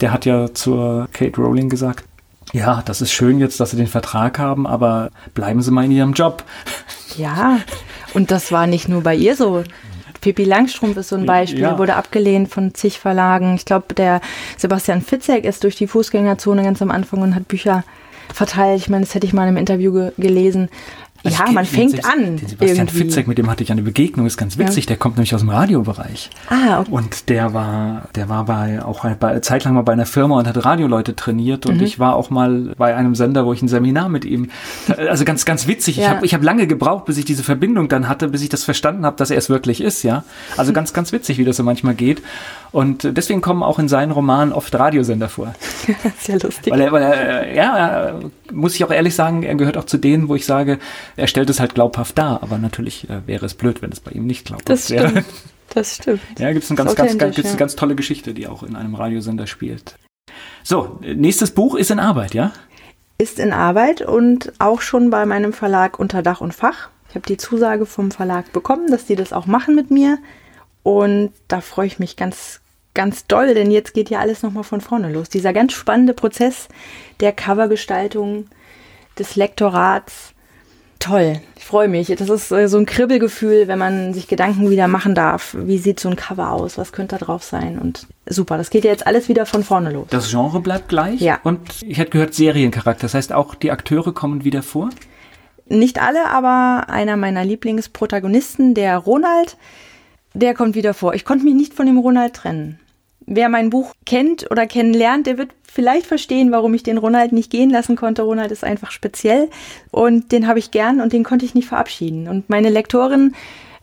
[0.00, 2.04] der hat ja zur Kate Rowling gesagt,
[2.52, 5.90] ja, das ist schön jetzt, dass Sie den Vertrag haben, aber bleiben Sie mal in
[5.90, 6.44] Ihrem Job.
[7.16, 7.58] Ja,
[8.14, 9.62] und das war nicht nur bei ihr so.
[10.20, 11.78] Pippi Langstrumpf ist so ein Beispiel, Ja.
[11.78, 13.54] wurde abgelehnt von zig Verlagen.
[13.56, 14.20] Ich glaube, der
[14.56, 17.84] Sebastian Fitzek ist durch die Fußgängerzone ganz am Anfang und hat Bücher
[18.32, 18.80] verteilt.
[18.80, 20.70] Ich meine, das hätte ich mal im Interview ge gelesen.
[21.24, 22.36] Also ja, man fängt den, an.
[22.36, 22.98] Den Sebastian irgendwie.
[22.98, 24.84] Fitzek, mit dem hatte ich eine Begegnung, ist ganz witzig.
[24.84, 24.88] Ja.
[24.88, 26.28] Der kommt nämlich aus dem Radiobereich.
[26.50, 26.90] Ah, okay.
[26.90, 30.64] Und der war, der war bei auch bei, zeitlang mal bei einer Firma und hat
[30.64, 31.64] Radioleute trainiert.
[31.64, 31.82] Und mhm.
[31.82, 34.50] ich war auch mal bei einem Sender, wo ich ein Seminar mit ihm.
[34.96, 35.96] Also ganz, ganz witzig.
[35.96, 36.02] Ja.
[36.02, 38.62] Ich habe ich hab lange gebraucht, bis ich diese Verbindung dann hatte, bis ich das
[38.64, 40.24] verstanden habe, dass er es wirklich ist, ja.
[40.58, 42.22] Also ganz, ganz witzig, wie das so manchmal geht.
[42.70, 45.54] Und deswegen kommen auch in seinen Romanen oft Radiosender vor.
[46.18, 46.72] Sehr lustig.
[46.72, 48.20] Weil er, weil er, ja,
[48.52, 50.78] muss ich auch ehrlich sagen, er gehört auch zu denen, wo ich sage,
[51.16, 54.12] er stellt es halt glaubhaft dar, aber natürlich äh, wäre es blöd, wenn es bei
[54.12, 55.08] ihm nicht glaubhaft das wäre.
[55.08, 55.26] Stimmt.
[55.70, 56.20] Das stimmt.
[56.38, 57.44] Ja, gibt es eine ganz, ganz, ganz, ja.
[57.44, 59.96] eine ganz tolle Geschichte, die auch in einem Radiosender spielt.
[60.62, 62.52] So, nächstes Buch ist in Arbeit, ja?
[63.18, 66.90] Ist in Arbeit und auch schon bei meinem Verlag Unter Dach und Fach.
[67.08, 70.18] Ich habe die Zusage vom Verlag bekommen, dass die das auch machen mit mir.
[70.82, 72.60] Und da freue ich mich ganz,
[72.94, 75.28] ganz doll, denn jetzt geht ja alles nochmal von vorne los.
[75.28, 76.68] Dieser ganz spannende Prozess
[77.20, 78.46] der Covergestaltung,
[79.18, 80.34] des Lektorats,
[81.04, 81.40] toll.
[81.56, 82.08] Ich freue mich.
[82.08, 85.56] Das ist äh, so ein Kribbelgefühl, wenn man sich Gedanken wieder machen darf.
[85.58, 86.78] Wie sieht so ein Cover aus?
[86.78, 87.78] Was könnte da drauf sein?
[87.78, 90.06] Und super, das geht ja jetzt alles wieder von vorne los.
[90.10, 91.20] Das Genre bleibt gleich?
[91.20, 91.40] Ja.
[91.42, 93.02] Und ich hätte gehört Seriencharakter.
[93.02, 94.90] Das heißt, auch die Akteure kommen wieder vor?
[95.66, 99.56] Nicht alle, aber einer meiner Lieblingsprotagonisten, der Ronald,
[100.34, 101.14] der kommt wieder vor.
[101.14, 102.78] Ich konnte mich nicht von dem Ronald trennen.
[103.26, 107.50] Wer mein Buch kennt oder kennenlernt, der wird vielleicht verstehen, warum ich den Ronald nicht
[107.50, 108.22] gehen lassen konnte.
[108.22, 109.48] Ronald ist einfach speziell
[109.90, 112.28] und den habe ich gern und den konnte ich nicht verabschieden.
[112.28, 113.34] Und meine Lektorin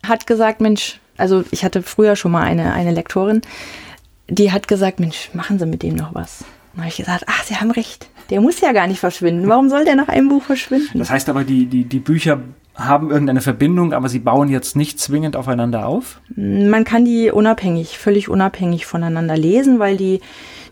[0.05, 3.41] hat gesagt, Mensch, also ich hatte früher schon mal eine, eine Lektorin,
[4.27, 6.45] die hat gesagt, Mensch, machen Sie mit dem noch was.
[6.73, 8.09] Und habe ich gesagt, ach, Sie haben recht.
[8.29, 9.49] Der muss ja gar nicht verschwinden.
[9.49, 10.99] Warum soll der nach einem Buch verschwinden?
[10.99, 12.39] Das heißt aber, die, die, die Bücher
[12.75, 16.21] haben irgendeine Verbindung, aber sie bauen jetzt nicht zwingend aufeinander auf?
[16.35, 20.21] Man kann die unabhängig, völlig unabhängig voneinander lesen, weil die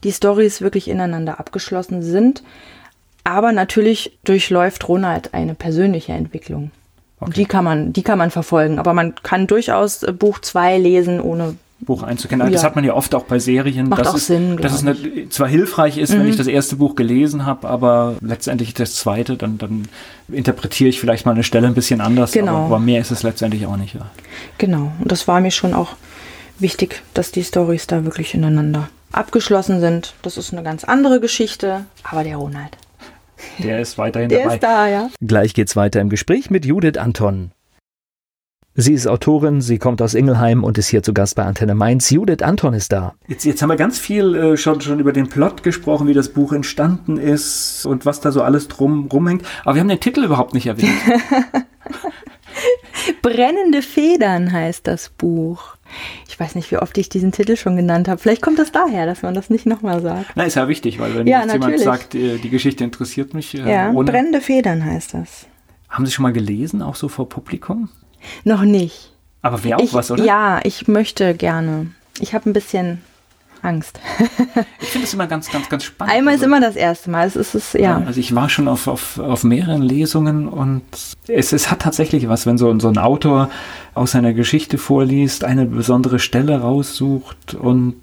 [0.04, 2.44] die Stories wirklich ineinander abgeschlossen sind.
[3.24, 6.72] Aber natürlich durchläuft Ronald eine persönliche Entwicklung.
[7.20, 7.34] Okay.
[7.36, 8.80] Die kann man, die kann man verfolgen.
[8.80, 12.48] Aber man kann durchaus äh, Buch 2 lesen, ohne Buch einzukennen.
[12.48, 12.54] Ja.
[12.54, 14.86] Das hat man ja oft auch bei Serien, Macht dass, auch es, Sinn, dass es
[14.86, 16.20] eine, zwar hilfreich ist, mhm.
[16.20, 19.88] wenn ich das erste Buch gelesen habe, aber letztendlich das zweite, dann, dann
[20.28, 22.52] interpretiere ich vielleicht mal eine Stelle ein bisschen anders, genau.
[22.52, 23.96] aber, aber mehr ist es letztendlich auch nicht.
[23.96, 24.10] Ja.
[24.58, 25.96] Genau, und das war mir schon auch
[26.60, 30.14] wichtig, dass die Stories da wirklich ineinander abgeschlossen sind.
[30.22, 32.78] Das ist eine ganz andere Geschichte, aber der Ronald.
[33.60, 34.56] Der ist weiterhin der dabei.
[34.56, 35.10] Ist da, ja.
[35.22, 37.52] Gleich geht's weiter im Gespräch mit Judith Anton.
[38.76, 42.10] Sie ist Autorin, sie kommt aus Ingelheim und ist hier zu Gast bei Antenne Mainz.
[42.12, 43.16] Judith Anton ist da.
[43.28, 46.30] Jetzt, jetzt haben wir ganz viel äh, schon, schon über den Plot gesprochen, wie das
[46.30, 49.44] Buch entstanden ist und was da so alles drum rumhängt.
[49.66, 50.94] Aber wir haben den Titel überhaupt nicht erwähnt.
[53.22, 55.76] Brennende Federn heißt das Buch.
[56.28, 58.22] Ich weiß nicht, wie oft ich diesen Titel schon genannt habe.
[58.22, 60.32] Vielleicht kommt das daher, dass man das nicht nochmal sagt.
[60.36, 63.56] Na, ist ja wichtig, weil wenn ja, jetzt jemand sagt, äh, die Geschichte interessiert mich.
[63.56, 65.48] Äh, ja, ohne brennende Federn heißt das.
[65.90, 67.90] Haben Sie schon mal gelesen, auch so vor Publikum?
[68.44, 69.12] Noch nicht.
[69.42, 70.24] Aber wäre auch ich, was, oder?
[70.24, 71.88] Ja, ich möchte gerne.
[72.20, 73.02] Ich habe ein bisschen
[73.62, 74.00] Angst.
[74.82, 76.14] ich finde es immer ganz, ganz, ganz spannend.
[76.14, 77.28] Einmal ist also, immer das erste Mal.
[77.28, 78.02] Es ist es, ja.
[78.06, 80.84] Also ich war schon auf, auf, auf mehreren Lesungen und
[81.28, 83.50] es, es hat tatsächlich was, wenn so, so ein Autor
[83.94, 87.98] aus seiner Geschichte vorliest, eine besondere Stelle raussucht und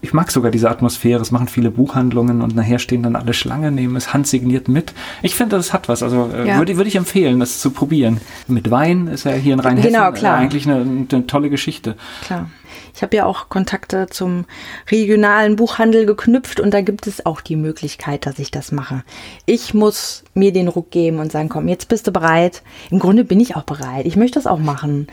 [0.00, 1.20] ich mag sogar diese Atmosphäre.
[1.20, 4.92] Es machen viele Buchhandlungen und nachher stehen dann alle Schlange, nehmen es handsigniert mit.
[5.22, 6.02] Ich finde, das hat was.
[6.02, 6.58] Also äh, ja.
[6.58, 8.20] würde, würde ich empfehlen, das zu probieren.
[8.46, 10.36] Mit Wein ist ja hier in Rheinhessen genau, klar.
[10.36, 10.80] eigentlich eine,
[11.10, 11.96] eine tolle Geschichte.
[12.24, 12.50] Klar.
[12.96, 14.46] Ich habe ja auch Kontakte zum
[14.90, 19.04] regionalen Buchhandel geknüpft und da gibt es auch die Möglichkeit, dass ich das mache.
[19.44, 22.62] Ich muss mir den Ruck geben und sagen, komm, jetzt bist du bereit.
[22.90, 24.06] Im Grunde bin ich auch bereit.
[24.06, 25.08] Ich möchte das auch machen.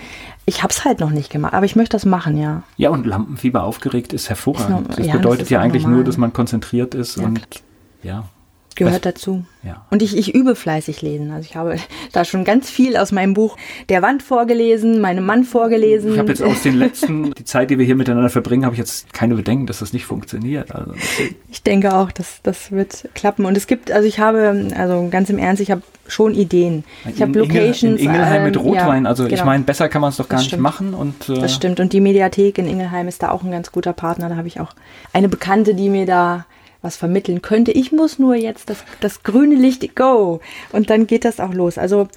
[0.45, 2.63] Ich habe es halt noch nicht gemacht, aber ich möchte das machen, ja.
[2.77, 4.81] Ja, und Lampenfieber aufgeregt ist hervorragend.
[4.81, 5.97] Ist noch, das ja, bedeutet das ja eigentlich normal.
[5.97, 7.25] nur, dass man konzentriert ist ja.
[7.25, 7.41] und
[8.01, 8.29] ja,
[8.75, 9.13] Gehört Was?
[9.13, 9.45] dazu.
[9.63, 9.85] Ja.
[9.89, 11.31] Und ich, ich übe fleißig lesen.
[11.31, 11.77] Also ich habe
[12.11, 13.57] da schon ganz viel aus meinem Buch
[13.89, 16.13] Der Wand vorgelesen, meinem Mann vorgelesen.
[16.13, 18.79] Ich habe jetzt aus den letzten, die Zeit, die wir hier miteinander verbringen, habe ich
[18.79, 20.73] jetzt keine Bedenken, dass das nicht funktioniert.
[20.73, 20.93] Also
[21.49, 23.45] ich denke auch, dass das wird klappen.
[23.45, 26.83] Und es gibt, also ich habe, also ganz im Ernst, ich habe schon Ideen.
[27.13, 27.99] Ich habe Locations.
[27.99, 29.03] In Ingelheim mit ähm, Rotwein.
[29.03, 29.35] Ja, also genau.
[29.35, 30.93] ich meine, besser kann man es doch gar nicht machen.
[30.93, 31.79] Und, äh das stimmt.
[31.79, 34.29] Und die Mediathek in Ingelheim ist da auch ein ganz guter Partner.
[34.29, 34.73] Da habe ich auch
[35.13, 36.45] eine Bekannte, die mir da
[36.83, 37.71] was vermitteln könnte.
[37.71, 40.41] Ich muss nur jetzt das, das grüne Licht, go.
[40.71, 41.79] Und dann geht das auch los.
[41.79, 42.07] Also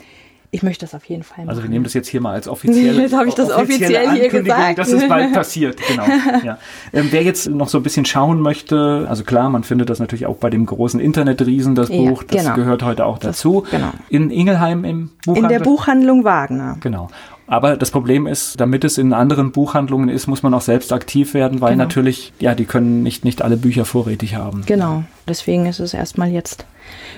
[0.51, 1.51] ich möchte das auf jeden Fall machen.
[1.51, 4.29] Also wir nehmen das jetzt hier mal als offizielle Jetzt habe ich das offiziell hier
[4.29, 4.79] gesagt.
[4.79, 6.05] dass es bald passiert, genau.
[6.45, 6.59] Ja.
[6.93, 10.27] Ähm, wer jetzt noch so ein bisschen schauen möchte, also klar, man findet das natürlich
[10.27, 12.55] auch bei dem großen Internetriesen, das ja, Buch, das genau.
[12.55, 13.63] gehört heute auch dazu.
[13.63, 13.93] Das, genau.
[14.09, 15.37] In Ingelheim im Buchhandlung?
[15.37, 16.77] In der Buchhandlung Wagner.
[16.81, 17.09] Genau.
[17.47, 21.33] Aber das Problem ist, damit es in anderen Buchhandlungen ist, muss man auch selbst aktiv
[21.35, 21.85] werden, weil Genau.
[21.85, 24.65] natürlich, ja, die können nicht, nicht alle Bücher vorrätig haben.
[24.67, 25.05] Genau.
[25.29, 26.67] Deswegen ist es erstmal jetzt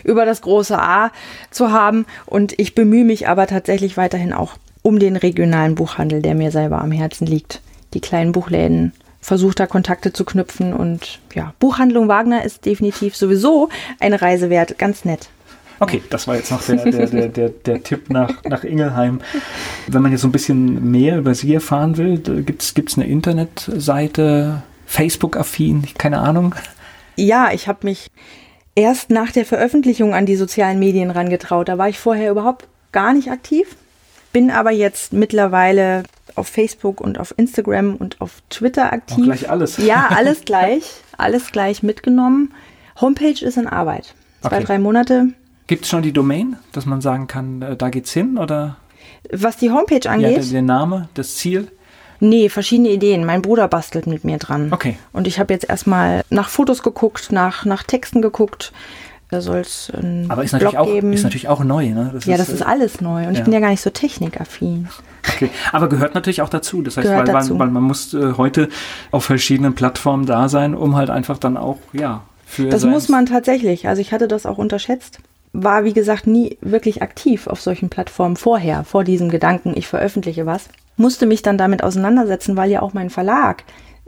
[0.04, 1.10] über das große A
[1.50, 2.04] zu haben.
[2.26, 4.52] Und ich bemühe mich aber tatsächlich weiterhin auch
[4.82, 7.60] um den regionalen Buchhandel, der mir selber am Herzen liegt.
[7.94, 8.92] Die kleinen Buchläden.
[9.20, 13.68] Versuche da Kontakte zu knüpfen und ja, Buchhandlung Wagner ist definitiv sowieso
[13.98, 14.78] eine Reise wert.
[14.78, 15.28] Ganz nett.
[15.80, 19.20] Okay, das war jetzt noch der, der, der, der, der Tipp nach, nach Ingelheim.
[19.86, 24.62] Wenn man jetzt so ein bisschen mehr über Sie erfahren will, gibt es eine Internetseite,
[24.86, 26.54] Facebook-affin, keine Ahnung.
[27.16, 28.10] Ja, ich habe mich
[28.74, 31.68] erst nach der Veröffentlichung an die sozialen Medien rangetraut.
[31.68, 33.76] Da war ich vorher überhaupt gar nicht aktiv,
[34.32, 36.04] bin aber jetzt mittlerweile
[36.34, 39.24] auf Facebook und auf Instagram und auf Twitter Auch aktiv.
[39.24, 39.76] gleich alles.
[39.78, 40.84] Ja, alles gleich,
[41.16, 42.52] alles gleich mitgenommen.
[43.00, 44.14] Homepage ist in Arbeit.
[44.40, 44.64] Zwei, Okay.
[44.64, 45.28] drei Monate.
[45.68, 48.38] Gibt es schon die Domain, dass man sagen kann, äh, da geht's hin?
[48.38, 48.76] Oder
[49.30, 51.68] Was die Homepage ja, angeht, der, der Name, das Ziel?
[52.20, 53.24] nee, verschiedene Ideen.
[53.24, 54.72] Mein Bruder bastelt mit mir dran.
[54.72, 54.96] Okay.
[55.12, 58.72] Und ich habe jetzt erstmal nach Fotos geguckt, nach, nach Texten geguckt.
[59.30, 61.12] Da soll es einen Aber ist Blog natürlich, auch, geben.
[61.12, 61.90] ist natürlich auch neu.
[61.90, 62.18] Ne?
[62.24, 63.26] ja, das ist äh, alles neu.
[63.26, 63.38] Und ja.
[63.38, 64.88] ich bin ja gar nicht so technikaffin.
[65.34, 65.50] Okay.
[65.72, 66.80] Aber gehört natürlich auch dazu.
[66.80, 67.50] Das heißt, Gehört weil, dazu.
[67.54, 68.70] Man, weil man muss äh, heute
[69.10, 73.26] auf verschiedenen Plattformen da sein, um halt einfach dann auch, ja, für Das muss man
[73.26, 73.86] tatsächlich.
[73.86, 75.18] Also ich hatte das auch unterschätzt.
[75.62, 80.46] War, wie gesagt, nie wirklich aktiv auf solchen Plattformen vorher, vor diesem Gedanken, ich veröffentliche
[80.46, 80.68] was.
[80.96, 83.64] Musste mich dann damit auseinandersetzen, weil ja auch mein Verlag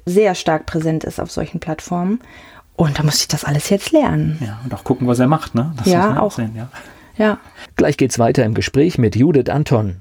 [0.06, 2.20] sehr stark präsent ist auf solchen Plattformen.
[2.76, 4.38] Und da musste ich das alles jetzt lernen.
[4.40, 5.72] Ja, und auch gucken, was er macht, ne?
[5.76, 6.32] Das Ja, muss man auch.
[6.32, 6.68] sehen, ja.
[7.16, 7.38] Ja.
[7.76, 10.00] Gleich geht's weiter im Gespräch mit Judith Anton.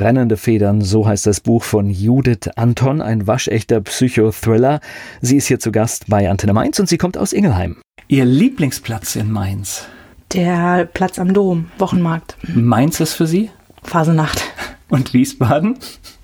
[0.00, 4.80] Brennende Federn, so heißt das Buch von Judith Anton, ein waschechter Psychothriller.
[5.20, 7.76] Sie ist hier zu Gast bei Antenne Mainz und sie kommt aus Ingelheim.
[8.08, 9.84] Ihr Lieblingsplatz in Mainz.
[10.32, 13.50] Der Platz am Dom, Wochenmarkt, Mainz ist für Sie?
[13.82, 14.42] Phasenacht,
[14.88, 15.76] Und Wiesbaden?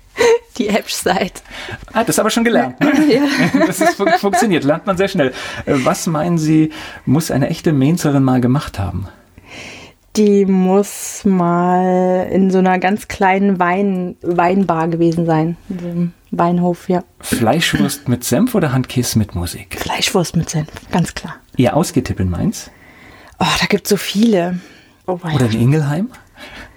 [0.57, 1.33] die Edge-Side.
[1.93, 2.79] Ah, das ist aber schon gelernt.
[2.79, 2.91] Ne?
[3.67, 5.33] Das ist, fun funktioniert, lernt man sehr schnell.
[5.67, 6.71] Äh, Was meinen Sie,
[7.05, 9.07] muss eine echte Mainzerin mal gemacht haben?
[10.17, 15.57] Die muss mal in so einer ganz kleinen Wein Weinbar gewesen sein.
[15.69, 17.03] In so einem Weinhof, ja.
[17.19, 19.79] Fleischwurst mit Senf oder Handkäse mit Musik?
[19.79, 21.35] Fleischwurst mit Senf, ganz klar.
[21.55, 22.71] Ihr Ausgetipp in Mainz?
[23.39, 24.59] Oh, da gibt es so viele.
[25.05, 26.09] Oh, Oder in Ingelheim?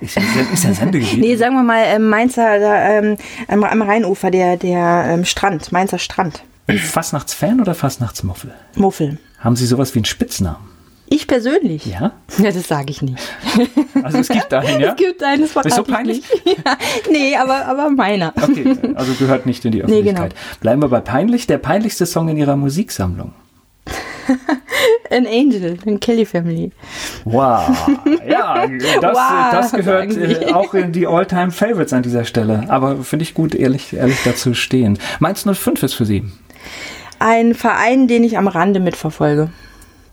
[0.01, 0.23] Ist ja,
[0.53, 1.19] ist ja Sendegebiet.
[1.19, 3.17] Nee, sagen wir mal, ähm, Mainzer, da, ähm,
[3.49, 6.43] am, am Rheinufer, der, der ähm, Strand, Mainzer Strand.
[6.69, 8.55] Fastnachtsfan oder Fastnachtsmuffel?
[8.77, 9.19] Muffel.
[9.39, 10.69] Haben Sie sowas wie einen Spitznamen?
[11.13, 11.87] Ich persönlich?
[11.87, 12.13] Ja?
[12.39, 13.19] Ja, das sage ich nicht.
[14.03, 14.91] Also es gibt einen, ja?
[14.91, 16.59] Es gibt einen, das Ist so verrate ich nicht.
[16.65, 16.77] Ja,
[17.11, 18.33] nee, aber, aber meiner.
[18.41, 20.21] Okay, also gehört nicht in die Nee, genau.
[20.23, 20.61] Öffentlichkeit.
[20.61, 21.47] Bleiben wir bei peinlich.
[21.47, 23.33] Der peinlichste Song in Ihrer Musiksammlung.
[25.11, 26.71] An Angel, in Kelly Family.
[27.25, 27.69] Wow.
[28.29, 28.67] Ja,
[29.01, 32.65] das, Wow, das gehört äh, auch in die All-Time Favorites an dieser Stelle.
[32.69, 34.99] Aber finde ich gut, ehrlich, ehrlich dazu stehen.
[35.19, 36.25] Mainz 05 ist für Sie.
[37.19, 39.51] Ein Verein, den ich am Rande mitverfolge.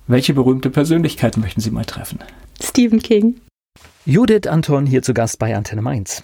[0.10, 2.20] Welche berühmte Persönlichkeit möchten Sie mal treffen?
[2.64, 3.42] Stephen King.
[4.06, 6.24] Judith Anton hier zu Gast bei Antenne Mainz.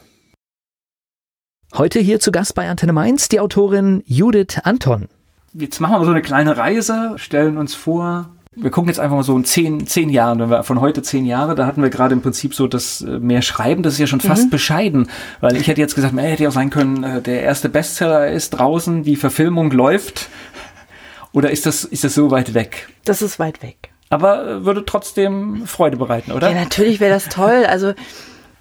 [1.73, 5.09] Heute hier zu Gast bei Antenne Mainz die Autorin Judith Anton.
[5.53, 9.17] Jetzt machen wir mal so eine kleine Reise, stellen uns vor, wir gucken jetzt einfach
[9.17, 11.89] mal so in zehn, zehn Jahren, wenn wir von heute zehn Jahre, da hatten wir
[11.89, 15.09] gerade im Prinzip so das äh, mehr Schreiben, das ist ja schon fast bescheiden,
[15.41, 18.31] weil ich hätte jetzt gesagt, man hätte ja auch sein können, äh, der erste Bestseller
[18.31, 20.29] ist draußen, die Verfilmung läuft,
[21.34, 22.89] oder ist das, ist das so weit weg?
[23.05, 23.91] Das ist weit weg.
[24.09, 26.49] Aber äh, würde trotzdem Freude bereiten, oder?
[26.49, 27.65] Ja, natürlich wäre das toll.
[27.67, 27.93] Also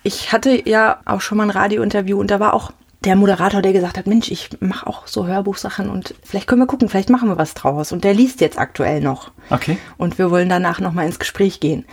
[0.03, 2.73] ich hatte ja auch schon mal ein Radiointerview und da war auch
[3.05, 6.67] der Moderator, der gesagt hat, Mensch, ich mache auch so Hörbuchsachen und vielleicht können wir
[6.67, 7.91] gucken, vielleicht machen wir was draus.
[7.91, 9.33] Und der liest jetzt aktuell noch.
[9.51, 9.77] Okay.
[9.99, 11.85] Und wir wollen danach nochmal ins Gespräch gehen.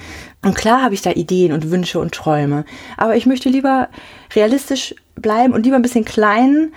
[0.43, 2.63] Und klar habe ich da Ideen und Wünsche und Träume.
[2.95, 3.89] Aber ich möchte lieber
[4.35, 6.73] realistisch bleiben und lieber ein bisschen klein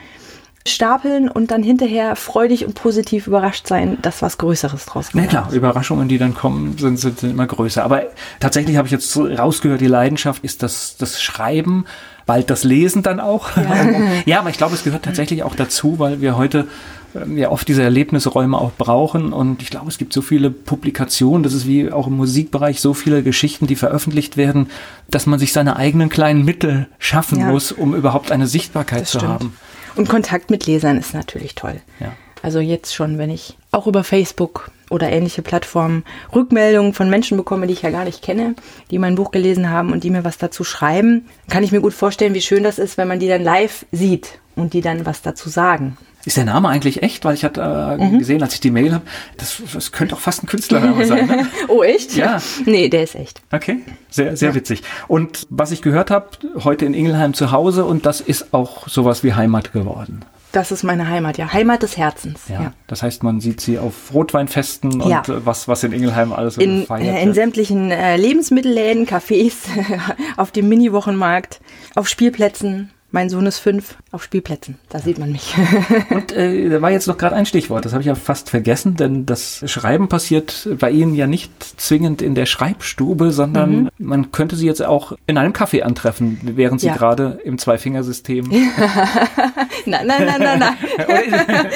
[0.67, 5.29] stapeln und dann hinterher freudig und positiv überrascht sein, dass was Größeres draus Na geworden
[5.29, 7.83] klar, Überraschungen, die dann kommen, sind, sind, sind immer größer.
[7.85, 8.03] Aber
[8.41, 11.85] tatsächlich habe ich jetzt rausgehört, die Leidenschaft ist das, das Schreiben,
[12.27, 13.57] bald das Lesen dann auch.
[13.57, 13.87] Ja,
[14.27, 16.69] ja aber ich glaube, es gehört tatsächlich auch dazu, weil wir heute
[17.15, 19.33] ähm, ja oft diese Erlebnisräume auch brauchen.
[19.33, 22.95] Und ich glaube, es gibt so viele Publikationen, das ist wie auch im Musikbereich, so
[22.95, 24.69] viele Geschichten, die veröffentlicht werden,
[25.11, 27.47] dass man sich seine eigenen kleinen Mittel schaffen Ja.
[27.47, 29.33] muss, um überhaupt eine Sichtbarkeit Das zu stimmt.
[29.33, 29.57] haben.
[29.97, 31.81] Und Kontakt mit Lesern ist natürlich toll.
[32.01, 32.13] Ja.
[32.43, 37.67] Also jetzt schon, wenn ich auch über Facebook oder ähnliche Plattformen Rückmeldungen von Menschen bekomme,
[37.67, 38.57] die ich ja gar nicht kenne,
[38.91, 41.95] die mein Buch gelesen haben und die mir was dazu schreiben, kann ich mir gut
[41.95, 45.23] vorstellen, wie schön das ist, wenn man die dann live sieht und die dann was
[45.23, 45.97] dazu sagen.
[46.25, 47.25] Ist der Name eigentlich echt?
[47.25, 48.19] Weil ich hatte äh, mhm.
[48.19, 49.05] gesehen, als ich die Mail habe,
[49.37, 51.27] das, das könnte auch fast ein Künstlername sein.
[51.27, 51.47] Ne?
[51.69, 52.15] oh, echt?
[52.15, 52.41] Ja.
[52.65, 53.43] Nee, der ist echt.
[53.51, 54.55] Okay, sehr, sehr ja.
[54.55, 54.83] witzig.
[55.09, 56.29] Und was ich gehört habe,
[56.63, 60.25] heute in Ingelheim zu Hause und das ist auch sowas wie Heimat geworden.
[60.53, 61.51] Das ist meine Heimat, ja.
[61.51, 62.43] Heimat des Herzens.
[62.49, 62.63] Ja.
[62.63, 62.73] ja.
[62.87, 65.23] Das heißt, man sieht sie auf Rotweinfesten und ja.
[65.23, 69.55] Äh, was, was in Ingelheim alles in, gefeiert äh, In sämtlichen äh, Lebensmittelläden, Cafés,
[70.37, 71.61] auf dem Mini-Wochenmarkt,
[71.95, 72.91] auf Spielplätzen.
[73.15, 74.79] Mein Sohn ist fünf auf Spielplätzen.
[74.89, 75.55] Da sieht man mich.
[76.11, 78.97] Und äh, da war jetzt noch gerade ein Stichwort, das habe ich ja fast vergessen,
[78.97, 83.91] denn das Schreiben passiert bei Ihnen ja nicht zwingend in der Schreibstube, sondern mhm.
[83.99, 86.97] man könnte Sie jetzt auch in einem Café antreffen, während Sie ja.
[86.97, 88.49] gerade im Zweifingersystem.
[88.49, 90.77] nein, nein, nein, nein, nein.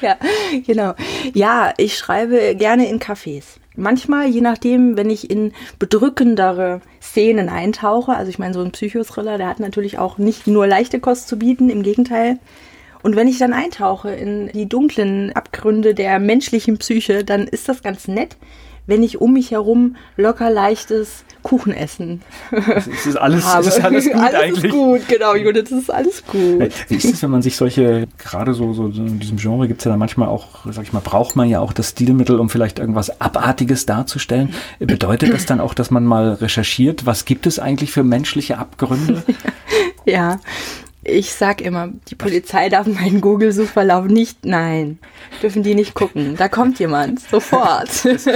[0.00, 0.16] ja,
[0.64, 0.94] genau.
[1.34, 3.42] Ja, ich schreibe gerne in Cafés.
[3.76, 9.38] Manchmal, je nachdem, wenn ich in bedrückendere Szenen eintauche, also ich meine, so ein Psychothriller,
[9.38, 12.38] der hat natürlich auch nicht nur leichte Kost zu bieten, im Gegenteil.
[13.02, 17.82] Und wenn ich dann eintauche in die dunklen Abgründe der menschlichen Psyche, dann ist das
[17.82, 18.36] ganz nett,
[18.86, 22.20] wenn ich um mich herum locker leichtes Kuchenessen
[22.86, 23.66] es ist alles, habe.
[23.66, 24.64] Es ist alles gut alles eigentlich.
[24.64, 26.70] Ist gut, genau, Judith, es ist alles gut.
[26.88, 29.80] Wie ist es, wenn man sich solche, gerade so, so, so in diesem Genre gibt
[29.80, 32.48] es ja dann manchmal auch, sag ich mal, braucht man ja auch das Stilmittel, um
[32.48, 34.54] vielleicht irgendwas Abartiges darzustellen.
[34.78, 39.22] Bedeutet das dann auch, dass man mal recherchiert, was gibt es eigentlich für menschliche Abgründe?
[40.04, 40.38] ja,
[41.04, 44.98] ich sag immer, die Polizei darf meinen Google-Suchverlauf nicht, nein,
[45.42, 46.36] dürfen die nicht gucken.
[46.36, 47.88] Da kommt jemand, sofort.
[48.04, 48.26] Das,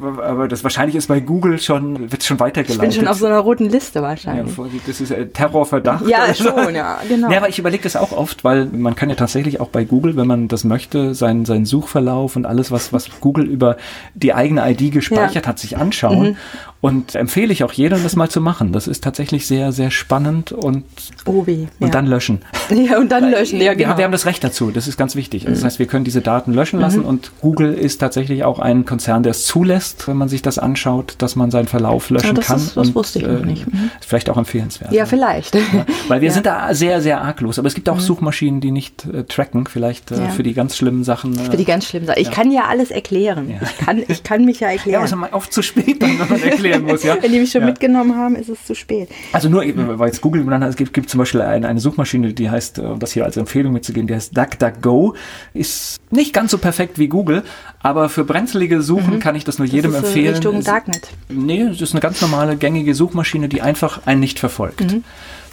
[0.00, 2.74] aber das wahrscheinlich ist bei Google schon, wird schon weitergeleitet.
[2.74, 4.56] Ich bin schon auf so einer roten Liste wahrscheinlich.
[4.56, 6.06] Ja, das ist Terrorverdacht.
[6.08, 7.30] Ja, schon, ja, genau.
[7.30, 10.16] Ja, aber ich überlege das auch oft, weil man kann ja tatsächlich auch bei Google,
[10.16, 13.76] wenn man das möchte, seinen, seinen Suchverlauf und alles, was, was Google über
[14.14, 15.48] die eigene ID gespeichert ja.
[15.48, 16.30] hat, sich anschauen.
[16.30, 16.36] Mhm.
[16.82, 18.72] Und empfehle ich auch jedem, das mal zu machen.
[18.72, 20.84] Das ist tatsächlich sehr, sehr spannend und,
[21.24, 21.92] Obi, und ja.
[21.92, 22.40] dann löschen.
[22.72, 23.98] Ja, und dann löschen, ja, genau.
[23.98, 25.46] Wir haben das Recht dazu, das ist ganz wichtig.
[25.46, 27.06] Also das heißt, wir können diese Daten löschen lassen mhm.
[27.06, 31.14] und Google ist tatsächlich auch ein Konzern, der es zulässt, wenn man sich das anschaut,
[31.18, 32.56] dass man seinen Verlauf löschen ja, das kann.
[32.56, 33.72] Ist, das und, wusste ich noch nicht.
[33.72, 33.90] Mhm.
[34.00, 34.90] Vielleicht auch empfehlenswert.
[34.92, 35.54] Ja, vielleicht.
[35.54, 37.58] Ja, weil wir sind da sehr, sehr arglos.
[37.58, 38.00] Aber es gibt auch mhm.
[38.00, 41.38] Suchmaschinen, die nicht äh, tracken, vielleicht äh, für die ganz schlimmen Sachen.
[41.38, 42.20] Äh, für die ganz schlimmen Sachen.
[42.20, 43.54] Ich kann ja alles erklären.
[43.62, 44.82] Ich, kann, ich kann mich ja erklären.
[44.92, 46.40] Ja, aber es ist oft zu spät, dann, wenn man
[46.72, 47.02] erklären muss.
[47.02, 47.16] Ja?
[47.22, 47.66] wenn die mich schon ja.
[47.68, 49.08] mitgenommen haben, ist es zu spät.
[49.32, 49.62] Also nur,
[49.98, 52.78] weil jetzt Google genannt hat, es gibt, gibt zum Beispiel eine, eine Suchmaschine, die heißt,
[52.78, 55.14] um das hier als Empfehlung mitzugeben, die heißt DuckDuckGo.
[55.54, 57.42] Ist nicht ganz so perfekt wie Google,
[57.80, 59.20] aber für brenzlige Suchen mhm.
[59.20, 60.34] kann ich das nur das jedem ist empfehlen.
[60.34, 61.08] Richtung Darknet.
[61.28, 64.92] Nee, es ist eine ganz normale, gängige Suchmaschine, die einfach einen nicht verfolgt.
[64.92, 65.04] Mhm.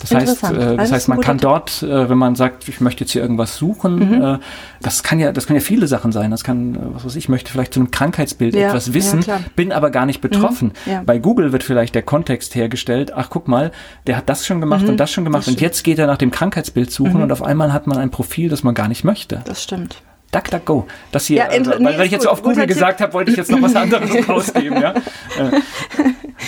[0.02, 3.12] Das heißt, äh, das heißt, man kann dort, äh, wenn man sagt, ich möchte jetzt
[3.12, 4.24] hier irgendwas suchen, mhm.
[4.24, 4.40] äh,
[4.82, 6.32] das kann ja, das können ja viele Sachen sein.
[6.32, 9.40] Das kann, äh, was weiß ich, möchte vielleicht zu einem Krankheitsbild ja, etwas wissen, ja,
[9.56, 10.74] bin aber gar nicht betroffen.
[10.86, 11.04] Mhm, ja.
[11.06, 13.14] Bei Google wird vielleicht der Kontext hergestellt.
[13.14, 13.72] Ach, guck mal,
[14.08, 16.08] der hat das schon gemacht mhm, und das schon gemacht das und jetzt geht er
[16.08, 17.24] nach dem Krankheitsbild suchen mhm.
[17.24, 19.42] und auf einmal hat man ein Profil, das man gar nicht möchte.
[19.46, 20.02] Das stimmt.
[20.32, 20.86] DuckDuckGo.
[21.12, 23.32] Das hier, ja, äh, weil, nee, weil ich jetzt gut, auf Google gesagt habe, wollte
[23.32, 24.80] ich jetzt noch was anderes rausgeben.
[24.80, 24.92] Ja?
[24.92, 25.62] Äh,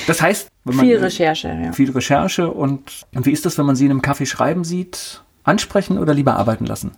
[0.07, 1.47] das heißt, wenn man, viel Recherche.
[1.47, 1.71] Ja.
[1.71, 5.21] Viel Recherche und, und wie ist das, wenn man sie in einem Kaffee schreiben sieht?
[5.43, 6.91] Ansprechen oder lieber arbeiten lassen?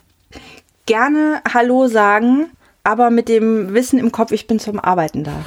[0.86, 2.48] Gerne Hallo sagen,
[2.84, 5.46] aber mit dem Wissen im Kopf, ich bin zum Arbeiten da.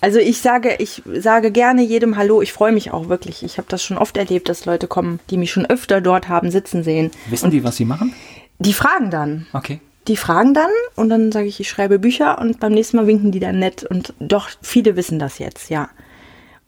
[0.00, 2.42] Also ich sage, ich sage gerne jedem Hallo.
[2.42, 3.44] Ich freue mich auch wirklich.
[3.44, 6.50] Ich habe das schon oft erlebt, dass Leute kommen, die mich schon öfter dort haben
[6.50, 7.10] sitzen sehen.
[7.28, 8.12] Wissen und die, was sie machen?
[8.58, 9.46] Die fragen dann.
[9.52, 13.06] Okay die fragen dann und dann sage ich, ich schreibe Bücher und beim nächsten Mal
[13.06, 15.88] winken die dann nett und doch, viele wissen das jetzt, ja.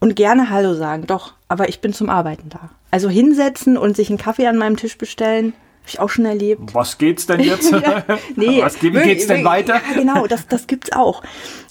[0.04, 2.68] Und gerne Hallo sagen, doch, aber ich bin zum Arbeiten da.
[2.90, 6.74] Also hinsetzen und sich einen Kaffee an meinem Tisch bestellen, habe ich auch schon erlebt.
[6.74, 7.72] Was geht's denn jetzt?
[7.72, 8.04] ja,
[8.36, 9.76] nee, Was, wie geht's denn weiter?
[9.76, 11.22] Ja, genau, das, das gibt's auch.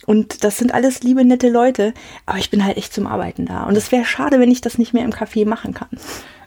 [0.08, 1.94] Und das sind alles liebe, nette Leute,
[2.26, 3.66] aber ich bin halt echt zum Arbeiten da.
[3.66, 5.90] Und es wäre schade, wenn ich das nicht mehr im Café machen kann.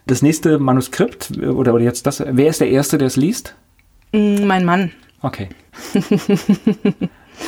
[0.05, 3.55] Das nächste Manuskript, oder, oder jetzt das, wer ist der Erste, der es liest?
[4.11, 4.91] Mm, mein Mann.
[5.21, 5.47] Okay.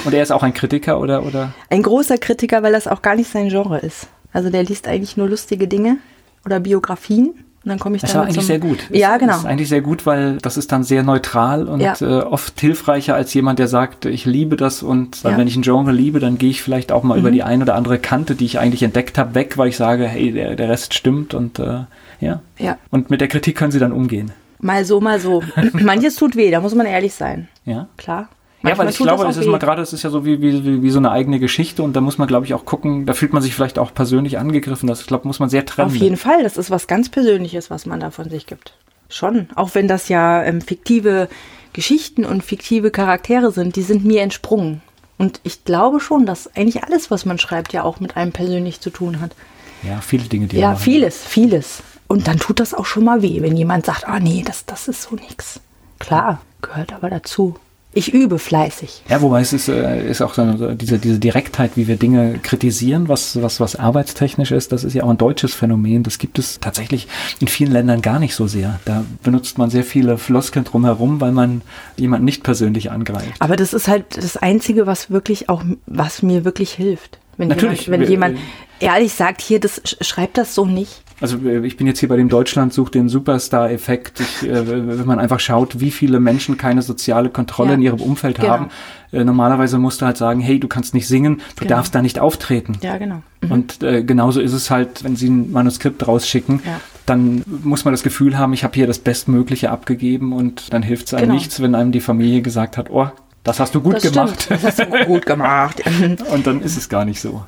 [0.06, 1.52] Und er ist auch ein Kritiker oder, oder?
[1.70, 4.08] Ein großer Kritiker, weil das auch gar nicht sein Genre ist.
[4.34, 5.98] Also der liest eigentlich nur lustige Dinge
[6.46, 7.34] oder Biografien.
[7.64, 8.78] Und dann komme ich das war eigentlich sehr gut.
[8.90, 9.34] Ja, genau.
[9.34, 11.94] Das ist eigentlich sehr gut, weil das ist dann sehr neutral und ja.
[12.00, 15.38] äh, oft hilfreicher als jemand, der sagt, ich liebe das und ja.
[15.38, 17.20] wenn ich ein Genre liebe, dann gehe ich vielleicht auch mal mhm.
[17.20, 20.08] über die ein oder andere Kante, die ich eigentlich entdeckt habe, weg, weil ich sage,
[20.08, 21.82] hey, der, der Rest stimmt und äh,
[22.22, 22.42] ja.
[22.58, 22.78] ja.
[22.92, 24.32] Und mit der Kritik können sie dann umgehen.
[24.60, 25.44] Mal so, mal so.
[25.74, 27.50] Manches tut weh, da muss man ehrlich sein.
[27.66, 27.88] Ja.
[27.98, 28.30] Klar.
[28.62, 30.84] Manchmal ja, weil ich glaube, es ist mal gerade, es ist ja so wie, wie,
[30.84, 33.32] wie so eine eigene Geschichte und da muss man, glaube ich, auch gucken, da fühlt
[33.32, 34.88] man sich vielleicht auch persönlich angegriffen.
[34.88, 35.88] Das, ich glaube, muss man sehr trennen.
[35.88, 38.74] Auf jeden Fall, das ist was ganz Persönliches, was man da von sich gibt.
[39.08, 39.48] Schon.
[39.56, 41.30] Auch wenn das ja ähm, fiktive
[41.74, 44.82] Geschichten und fiktive Charaktere sind, die sind mir entsprungen.
[45.18, 48.82] Und ich glaube schon, dass eigentlich alles, was man schreibt, ja auch mit einem persönlich
[48.82, 49.36] zu tun hat.
[49.84, 51.82] Ja, viele Dinge, die Ja, vieles, vieles.
[52.08, 54.88] Und dann tut das auch schon mal weh, wenn jemand sagt, ah nee, das, das
[54.88, 55.60] ist so nix.
[56.00, 57.56] Klar, gehört aber dazu.
[57.92, 59.02] Ich übe fleißig.
[59.10, 63.08] Ja, wobei es ist, äh, ist auch so diese, diese Direktheit, wie wir Dinge kritisieren,
[63.08, 66.04] was, was, was arbeitstechnisch ist, das ist ja auch ein deutsches Phänomen.
[66.04, 67.08] Das gibt es tatsächlich
[67.40, 68.80] in vielen Ländern gar nicht so sehr.
[68.86, 71.62] Da benutzt man sehr viele Floskeln drumherum, weil man
[71.98, 73.34] jemanden nicht persönlich angreift.
[73.40, 77.18] Aber das ist halt das Einzige, was wirklich auch, was mir wirklich hilft.
[77.38, 77.88] Wenn Natürlich.
[77.88, 78.38] jemand, wenn jemand
[78.80, 81.02] ehrlich sagt, hier, das schreibt das so nicht.
[81.22, 84.22] Also äh, ich bin jetzt hier bei dem Deutschland sucht den Superstar-Effekt.
[84.44, 87.76] Äh, wenn man einfach schaut, wie viele Menschen keine soziale Kontrolle Ja.
[87.76, 88.50] in ihrem Umfeld Genau.
[88.50, 88.70] haben.
[89.12, 91.76] Äh, normalerweise musst du halt sagen, hey, du kannst nicht singen, du Genau.
[91.78, 92.78] darfst da nicht auftreten.
[92.82, 93.22] Ja, genau.
[93.50, 96.80] Und äh, genauso ist es halt, wenn sie ein Manuskript rausschicken, Ja.
[97.06, 101.08] dann muss man das Gefühl haben, ich habe hier das Bestmögliche abgegeben und dann hilft
[101.08, 101.34] es einem Genau.
[101.36, 103.08] nichts, wenn einem die Familie gesagt hat, oh,
[103.44, 104.42] das hast du gut das gemacht.
[104.44, 104.64] Stimmt.
[104.64, 105.82] Das hast du gut gemacht.
[106.34, 107.44] Und dann ist es gar nicht so.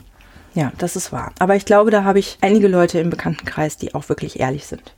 [0.54, 1.32] Ja, das ist wahr.
[1.40, 4.94] Aber ich glaube, da habe ich einige Leute im Bekanntenkreis, die auch wirklich ehrlich sind.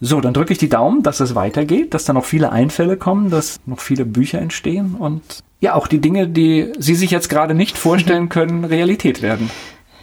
[0.00, 3.28] So, dann drücke ich die Daumen, dass es weitergeht, dass da noch viele Einfälle kommen,
[3.30, 5.22] dass noch viele Bücher entstehen und
[5.60, 9.50] ja, auch die Dinge, die Sie sich jetzt gerade nicht vorstellen können, Realität werden.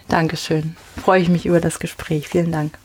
[0.08, 0.76] Dankeschön.
[1.04, 2.28] Freue ich mich über das Gespräch.
[2.28, 2.78] Vielen Dank.